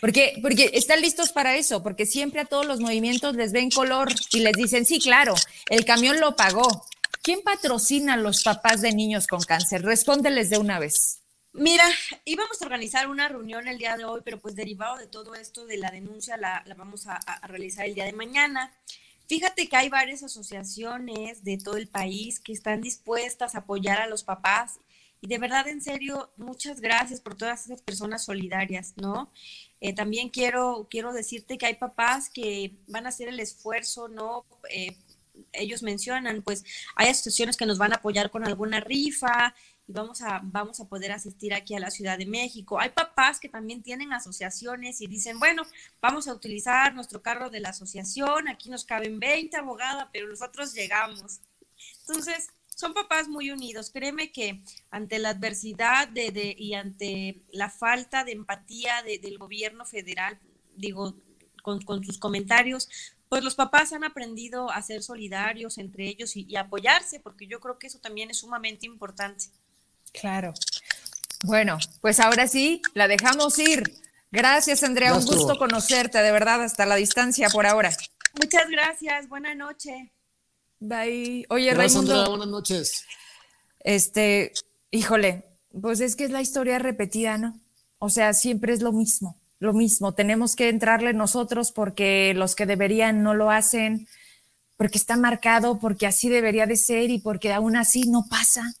[0.00, 4.12] Porque, porque están listos para eso, porque siempre a todos los movimientos les ven color
[4.32, 5.34] y les dicen, sí, claro,
[5.70, 6.86] el camión lo pagó,
[7.22, 9.82] ¿Quién patrocina a los papás de niños con cáncer?
[9.82, 11.20] Respóndeles de una vez.
[11.52, 11.84] Mira,
[12.24, 15.66] íbamos a organizar una reunión el día de hoy, pero pues derivado de todo esto
[15.66, 18.72] de la denuncia la, vamos a, realizar el día de mañana.
[19.26, 24.06] Fíjate que hay varias asociaciones de todo el país que están dispuestas a apoyar a
[24.06, 24.78] los papás
[25.20, 29.32] y de verdad, en serio, muchas gracias por todas esas personas solidarias, ¿no?
[29.80, 34.44] Eh, también quiero, quiero decirte que hay papás que van a hacer el esfuerzo, ¿no?
[34.70, 34.96] Eh,
[35.52, 36.64] ellos mencionan, pues
[36.96, 39.54] hay asociaciones que nos van a apoyar con alguna rifa
[39.86, 42.78] y vamos a, vamos a poder asistir aquí a la Ciudad de México.
[42.78, 45.62] Hay papás que también tienen asociaciones y dicen, bueno,
[46.02, 50.74] vamos a utilizar nuestro carro de la asociación, aquí nos caben 20 abogada, pero nosotros
[50.74, 51.40] llegamos.
[52.00, 53.90] Entonces, son papás muy unidos.
[53.90, 60.38] Créeme que ante la adversidad de, y ante la falta de empatía del gobierno federal,
[60.76, 61.16] digo,
[61.62, 62.88] con, con sus comentarios,
[63.28, 67.78] pues los papás han aprendido a ser solidarios entre ellos y, apoyarse, porque yo creo
[67.78, 69.46] que eso también es sumamente importante.
[70.12, 70.54] Claro.
[71.42, 73.82] Bueno, pues ahora sí, la dejamos ir.
[74.30, 75.14] Gracias, Andrea.
[75.14, 77.90] Un gusto conocerte, de verdad, hasta la distancia por ahora.
[78.40, 79.28] Muchas gracias.
[79.28, 80.10] Buenas noches.
[80.80, 81.46] Bye.
[81.50, 82.30] Oye, Raimundo.
[82.30, 83.04] buenas noches.
[83.80, 84.52] Este,
[84.90, 85.44] híjole,
[85.80, 87.60] pues es que es la historia repetida, ¿no?
[87.98, 92.66] O sea, siempre es lo mismo lo mismo, tenemos que entrarle nosotros porque los que
[92.66, 94.06] deberían no lo hacen,
[94.76, 98.74] porque está marcado, porque así debería de ser y porque aún así no pasa.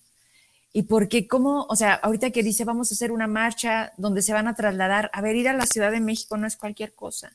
[0.72, 4.32] Y porque como, o sea, ahorita que dice vamos a hacer una marcha donde se
[4.32, 7.32] van a trasladar, a ver, ir a la Ciudad de México no es cualquier cosa.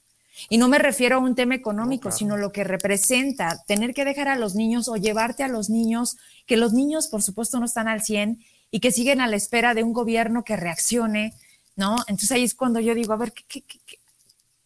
[0.49, 4.29] Y no me refiero a un tema económico, sino lo que representa tener que dejar
[4.29, 6.17] a los niños o llevarte a los niños,
[6.47, 9.73] que los niños por supuesto no están al 100 y que siguen a la espera
[9.73, 11.33] de un gobierno que reaccione,
[11.75, 12.03] ¿no?
[12.07, 13.63] Entonces ahí es cuando yo digo, a ver, ¿qué,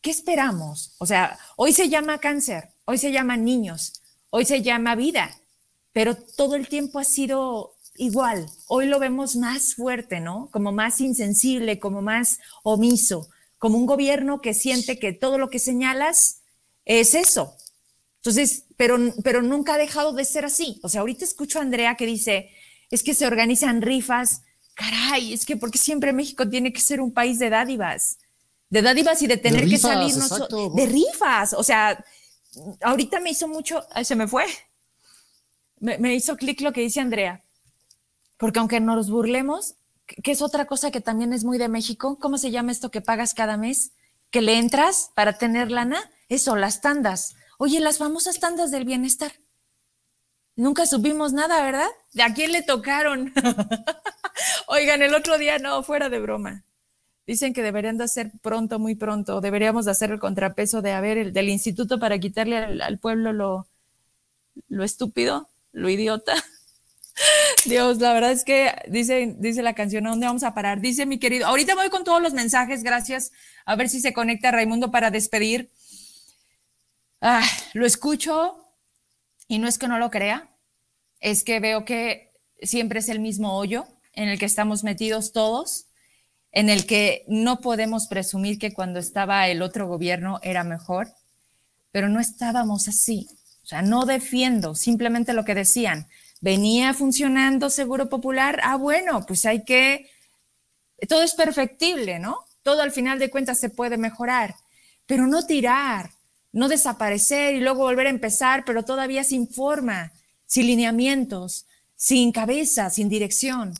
[0.02, 0.96] qué, esperamos?
[1.00, 5.38] O sea, hoy se llama cáncer, hoy se llama niños, hoy se llama vida,
[5.92, 8.48] pero todo el tiempo ha sido igual.
[8.68, 10.50] Hoy lo vemos más fuerte, ¿no?
[10.52, 15.60] Como más insensible, como más omiso, como un gobierno que siente que todo lo que
[15.60, 16.42] señalas
[16.86, 17.58] es eso.
[18.18, 20.80] Entonces, pero, pero nunca ha dejado de ser así.
[20.84, 22.52] O sea, ahorita escucho a Andrea que dice,
[22.90, 24.44] es que se organizan rifas,
[24.78, 28.20] caray, es que porque siempre México tiene que ser un país de dádivas,
[28.70, 30.30] de dádivas y de tener que salirnos
[30.76, 31.54] de rifas.
[31.54, 32.04] O sea,
[32.82, 34.46] ahorita me hizo mucho, se me fue,
[35.80, 37.44] me, hizo clic lo que dice Andrea,
[38.38, 39.76] porque aunque nos burlemos,
[40.06, 43.02] que es otra cosa que también es muy de México, ¿cómo se llama esto que
[43.02, 43.94] pagas cada mes?
[44.30, 46.00] Que le entras para tener lana,
[46.30, 47.36] eso, las tandas.
[47.58, 49.32] Oye, las famosas tandas del bienestar.
[50.58, 51.88] Nunca supimos nada, ¿verdad?
[52.14, 53.32] ¿De a quién le tocaron?
[54.68, 56.64] Oigan, el otro día, no, fuera de broma.
[57.28, 61.20] Dicen que deberían de hacer pronto, muy pronto, deberíamos de hacer el contrapeso de haber
[61.20, 63.68] el del instituto para quitarle al, pueblo lo,
[64.68, 66.34] lo estúpido, lo idiota.
[67.66, 70.82] Dios, la verdad es que dice, dice la canción, ¿a dónde vamos a parar?
[70.82, 73.32] Dice mi querido, ahorita voy con todos los mensajes, gracias.
[73.64, 75.70] A ver si se conecta Raimundo para despedir.
[77.22, 78.67] Ah, lo escucho
[79.48, 80.50] y no es que no lo crea,
[81.20, 85.86] es que veo que siempre es el mismo hoyo en el que estamos metidos todos,
[86.52, 91.10] en el que no podemos presumir que cuando estaba el otro gobierno era mejor,
[91.92, 93.28] pero no estábamos así.
[93.64, 96.08] O sea, no defiendo simplemente lo que decían.
[96.42, 100.10] Venía funcionando Seguro Popular, ah, bueno, pues hay que,
[101.10, 102.46] todo es perfectible, ¿no?
[102.64, 104.56] Todo al final de cuentas se puede mejorar,
[105.06, 106.12] pero no tirar,
[106.52, 110.14] no desaparecer y luego volver a empezar, pero todavía sin forma,
[110.46, 111.66] sin lineamientos,
[111.96, 113.74] sin cabeza, sin dirección.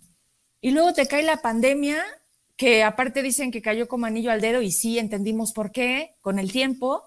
[0.62, 2.04] Y luego te cae la pandemia
[2.58, 6.40] que aparte dicen que cayó como anillo al dedo y sí entendimos por qué con
[6.40, 7.04] el tiempo.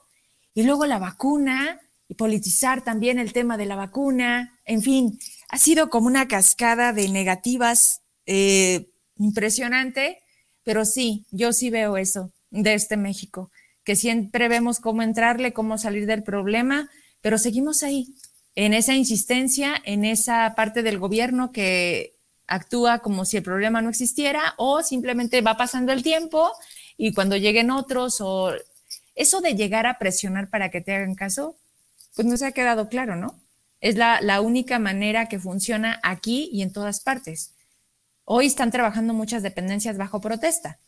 [0.55, 4.59] Y luego la vacuna y politizar también el tema de la vacuna.
[4.65, 5.19] En fin,
[5.49, 10.21] ha sido como una cascada de negativas eh, impresionante,
[10.65, 13.51] pero sí, yo sí veo eso de este México,
[13.85, 16.91] que siempre vemos cómo entrarle, cómo salir del problema,
[17.21, 18.15] pero seguimos ahí,
[18.55, 22.15] en esa insistencia, en esa parte del gobierno que
[22.47, 26.51] actúa como si el problema no existiera o simplemente va pasando el tiempo
[26.97, 28.53] y cuando lleguen otros o
[29.15, 31.57] eso de llegar a presionar para que te hagan caso,
[32.17, 33.39] pues no se ha quedado claro, ¿no?
[33.81, 37.55] Es la, la única manera que funciona aquí y en todas partes.
[38.25, 40.79] Hoy están trabajando muchas dependencias bajo protesta,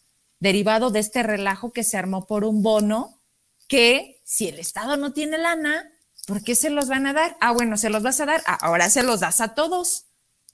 [0.42, 3.20] derivado de este relajo que se armó por un bono
[3.68, 5.88] que si el Estado no tiene lana,
[6.26, 7.36] ¿por qué se los van a dar?
[7.40, 10.06] Ah, bueno, se los vas a dar, ah, ahora se los das a todos.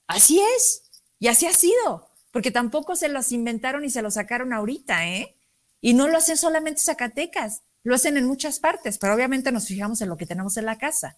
[0.06, 0.82] Así es.
[1.19, 5.35] Y así ha sido, porque tampoco se los inventaron y se los sacaron ahorita, ¿eh?
[5.81, 10.02] Y no lo hacen solamente Zacatecas, lo hacen en muchas partes, pero obviamente nos fijamos
[10.02, 11.16] en lo que tenemos en la casa.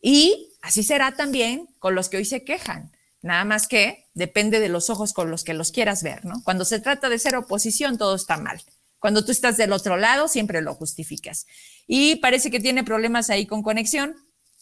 [0.00, 2.90] Y así será también con los que hoy se quejan.
[3.22, 6.42] Nada más que depende de los ojos con los que los quieras ver, ¿no?
[6.44, 8.62] Cuando se trata de ser oposición, todo está mal.
[8.98, 11.46] Cuando tú estás del otro lado, siempre lo justificas.
[11.86, 14.14] Y parece que tiene problemas ahí con conexión.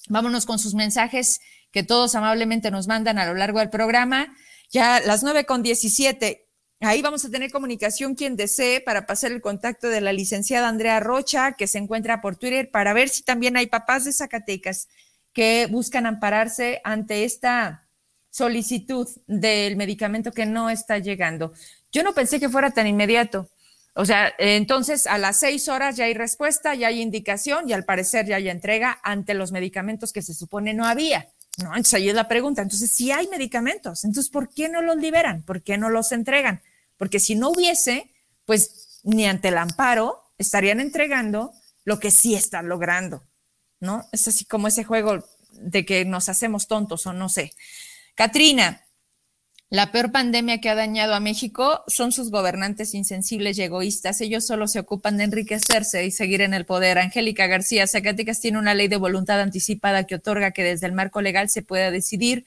[0.09, 1.41] Vámonos con sus mensajes
[1.73, 4.35] que todos amablemente nos mandan a lo largo del programa.
[4.71, 6.47] Ya las 9 con 17.
[6.81, 11.01] Ahí vamos a tener comunicación quien desee para pasar el contacto de la licenciada Andrea
[11.01, 14.89] Rocha, que se encuentra por Twitter, para ver si también hay papás de Zacatecas
[15.35, 17.87] que buscan ampararse ante esta
[18.31, 21.53] solicitud del medicamento que no está llegando.
[21.93, 23.49] Yo no pensé que fuera tan inmediato.
[23.95, 27.85] O sea, entonces a las seis horas ya hay respuesta, ya hay indicación y al
[27.85, 31.29] parecer ya hay entrega ante los medicamentos que se supone no había.
[31.59, 32.63] No, entonces ahí es la pregunta.
[32.63, 35.43] Entonces, si hay medicamentos, entonces, ¿por qué no los liberan?
[35.43, 36.63] ¿Por qué no los entregan?
[36.97, 38.11] Porque si no hubiese,
[38.47, 41.53] pues ni ante el amparo estarían entregando
[41.85, 43.25] lo que sí están logrando,
[43.81, 44.07] ¿no?
[44.13, 47.53] Es así como ese juego de que nos hacemos tontos o no sé.
[48.21, 48.85] Katrina,
[49.71, 54.21] la peor pandemia que ha dañado a México son sus gobernantes insensibles y egoístas.
[54.21, 56.99] Ellos solo se ocupan de enriquecerse y seguir en el poder.
[56.99, 61.23] Angélica García, Zacatecas tiene una ley de voluntad anticipada que otorga que desde el marco
[61.23, 62.45] legal se pueda decidir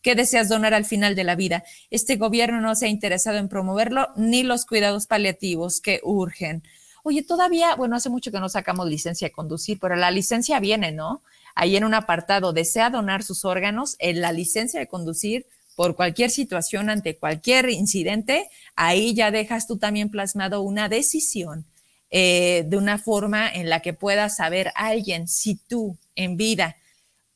[0.00, 1.62] qué deseas donar al final de la vida.
[1.92, 6.64] Este gobierno no se ha interesado en promoverlo ni los cuidados paliativos que urgen.
[7.04, 10.90] Oye, todavía, bueno, hace mucho que no sacamos licencia de conducir, pero la licencia viene,
[10.90, 11.22] ¿no?
[11.54, 16.30] Ahí en un apartado, desea donar sus órganos, en la licencia de conducir por cualquier
[16.30, 21.66] situación, ante cualquier incidente, ahí ya dejas tú también plasmado una decisión
[22.10, 26.76] eh, de una forma en la que pueda saber alguien si tú en vida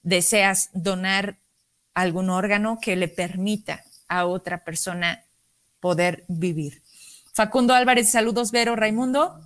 [0.03, 1.37] deseas donar
[1.95, 5.25] algún órgano que le permita a otra persona
[5.81, 6.83] poder vivir.
[7.33, 9.41] Facundo Álvarez, saludos, Vero Raimundo.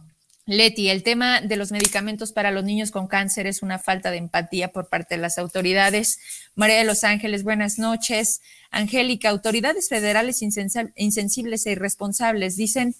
[0.50, 4.16] Leti, el tema de los medicamentos para los niños con cáncer es una falta de
[4.16, 6.18] empatía por parte de las autoridades.
[6.56, 8.40] María de Los Ángeles, buenas noches.
[8.72, 12.96] Angélica, autoridades federales insensibles e irresponsables dicen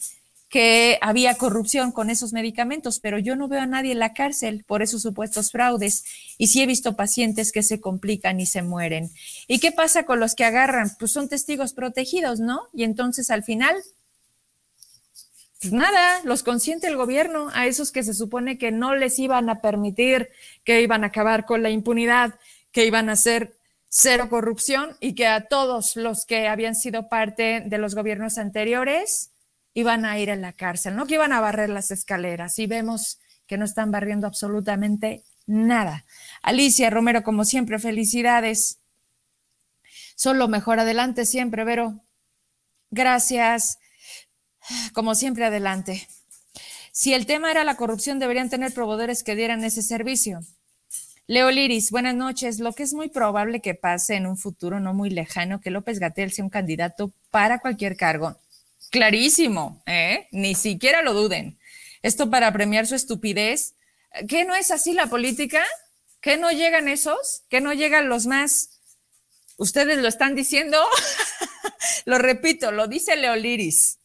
[0.48, 4.62] que había corrupción con esos medicamentos, pero yo no veo a nadie en la cárcel
[4.64, 6.05] por esos supuestos fraudes
[6.39, 9.10] y sí he visto pacientes que se complican y se mueren.
[9.48, 10.93] ¿Y qué pasa con los que agarran?
[11.01, 12.68] Pues son testigos protegidos, ¿no?
[12.72, 13.74] Y entonces al final
[15.61, 19.51] pues nada, los consiente el gobierno a esos que se supone que no les iban
[19.51, 20.31] a permitir,
[20.65, 22.35] que iban a acabar con la impunidad,
[22.73, 23.55] que iban a hacer
[23.91, 29.32] cero corrupción y que a todos los que habían sido parte de los gobiernos anteriores
[29.74, 32.59] iban a ir a la cárcel, no que iban a barrer las escaleras.
[32.59, 36.05] Y vemos que no están barriendo absolutamente nada.
[36.41, 38.78] Alicia Romero, como siempre, felicidades.
[40.15, 42.01] Solo mejor adelante siempre, Vero.
[42.91, 43.80] Gracias.
[44.93, 46.07] Como siempre, adelante.
[46.93, 50.41] Si el tema era la corrupción, deberían tener proveedores que dieran ese servicio.
[51.27, 52.59] Leo Liris, buenas noches.
[52.59, 56.01] Lo que es muy probable que pase en un futuro no muy lejano, que López
[56.01, 58.37] Gatel sea un candidato para cualquier cargo.
[58.91, 60.27] Clarísimo, ¿eh?
[60.32, 61.57] Ni siquiera lo duden.
[62.03, 63.74] Esto para premiar su estupidez.
[64.28, 65.65] ¿Qué no es así la política?
[66.20, 67.45] ¿Qué no llegan esos?
[67.49, 68.81] ¿Qué no llegan los más?
[69.57, 70.82] ¿Ustedes lo están diciendo?
[72.07, 73.99] lo repito, lo dice Leo Liris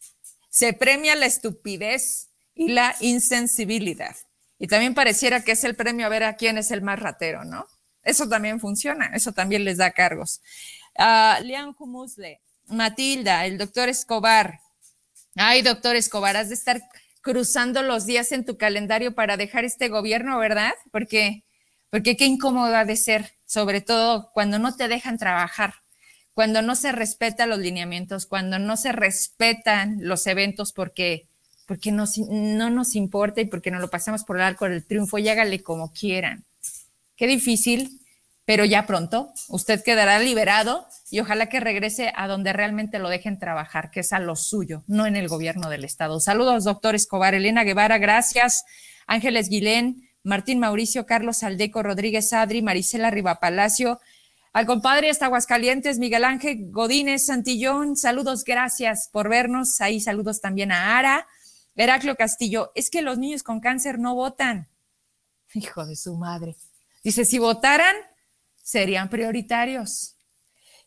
[0.56, 4.16] se premia la estupidez y la insensibilidad.
[4.58, 7.44] Y también pareciera que es el premio a ver a quién es el más ratero,
[7.44, 7.66] ¿no?
[8.02, 10.40] Eso también funciona, eso también les da cargos.
[10.98, 11.76] Uh, Lian
[12.68, 14.60] Matilda, el doctor Escobar.
[15.34, 16.80] Ay, doctor Escobar, has de estar
[17.20, 20.72] cruzando los días en tu calendario para dejar este gobierno, ¿verdad?
[20.90, 21.44] Porque,
[21.90, 25.74] porque qué incómodo ha de ser, sobre todo cuando no te dejan trabajar
[26.36, 31.26] cuando no se respetan los lineamientos, cuando no se respetan los eventos porque,
[31.66, 32.04] porque no
[32.68, 35.94] nos importa y porque no lo pasamos por el arco del triunfo y hágale como
[35.94, 36.44] quieran.
[37.16, 38.02] Qué difícil,
[38.44, 43.38] pero ya pronto usted quedará liberado y ojalá que regrese a donde realmente lo dejen
[43.38, 46.20] trabajar, que es a lo suyo, no en el gobierno del Estado.
[46.20, 48.66] Saludos, doctor Escobar, Elena Guevara, gracias.
[49.06, 54.00] Ángeles Guilén, Martín Mauricio, Carlos Aldeco, Rodríguez Adri, Marisela Rivapalacio,
[54.56, 59.82] al compadre hasta Aguascalientes, Miguel Ángel Godínez Santillón, saludos, gracias por vernos.
[59.82, 61.28] Ahí saludos también a Ara.
[61.74, 64.66] Heraclio Castillo, es que los niños con cáncer no votan.
[65.52, 66.56] Hijo de su madre.
[67.04, 67.94] Dice, si votaran,
[68.62, 70.14] serían prioritarios.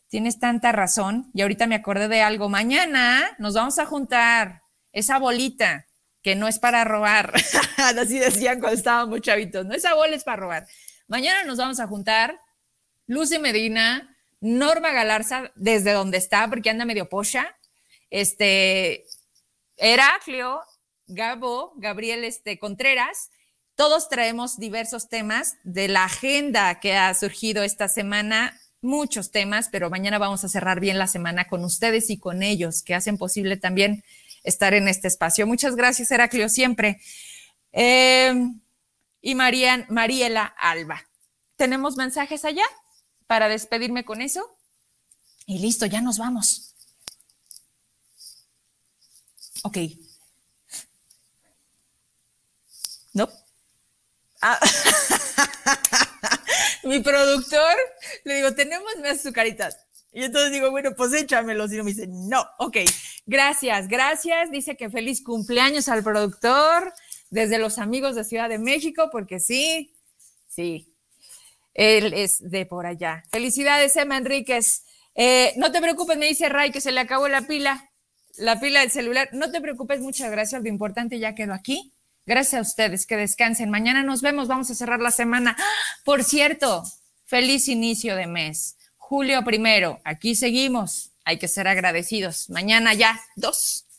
[0.08, 1.30] Tienes tanta razón.
[1.32, 2.48] Y ahorita me acordé de algo.
[2.48, 5.86] Mañana nos vamos a juntar esa bolita
[6.24, 7.32] que no es para robar.
[7.76, 9.64] Así decían cuando estábamos chavitos.
[9.64, 10.66] No, esa bola es para robar.
[11.06, 12.36] Mañana nos vamos a juntar
[13.10, 17.56] Lucy Medina, Norma Galarza, desde donde está, porque anda medio pocha,
[18.08, 19.04] este,
[19.76, 20.60] Heraclio,
[21.08, 23.30] Gabo, Gabriel este, Contreras,
[23.74, 29.90] todos traemos diversos temas de la agenda que ha surgido esta semana, muchos temas, pero
[29.90, 33.56] mañana vamos a cerrar bien la semana con ustedes y con ellos, que hacen posible
[33.56, 34.04] también
[34.44, 35.48] estar en este espacio.
[35.48, 37.00] Muchas gracias, Heraclio, siempre.
[37.72, 38.32] Eh,
[39.20, 41.02] y María, Mariela Alba.
[41.56, 42.62] ¿Tenemos mensajes allá?
[43.30, 44.44] Para despedirme con eso.
[45.46, 46.74] Y listo, ya nos vamos.
[49.62, 49.78] Ok.
[53.12, 53.28] No.
[54.42, 54.58] Ah.
[56.82, 57.72] Mi productor
[58.24, 59.78] le digo, tenemos más azucaritas.
[60.10, 61.72] Y entonces digo, bueno, pues échamelos.
[61.72, 62.78] Y me dice, no, ok.
[63.26, 64.50] Gracias, gracias.
[64.50, 66.92] Dice que feliz cumpleaños al productor
[67.28, 69.94] desde los amigos de Ciudad de México, porque sí,
[70.48, 70.89] sí,
[71.74, 73.24] él es de por allá.
[73.30, 74.84] Felicidades, Emma Enríquez.
[75.14, 77.90] Eh, no te preocupes, me dice Ray, que se le acabó la pila,
[78.36, 79.28] la pila del celular.
[79.32, 80.62] No te preocupes, muchas gracias.
[80.62, 81.92] Lo importante ya quedó aquí.
[82.26, 83.70] Gracias a ustedes, que descansen.
[83.70, 85.56] Mañana nos vemos, vamos a cerrar la semana.
[85.58, 85.64] ¡Ah!
[86.04, 86.84] Por cierto,
[87.24, 88.76] feliz inicio de mes.
[88.96, 91.12] Julio primero, aquí seguimos.
[91.24, 92.48] Hay que ser agradecidos.
[92.50, 93.89] Mañana ya, dos.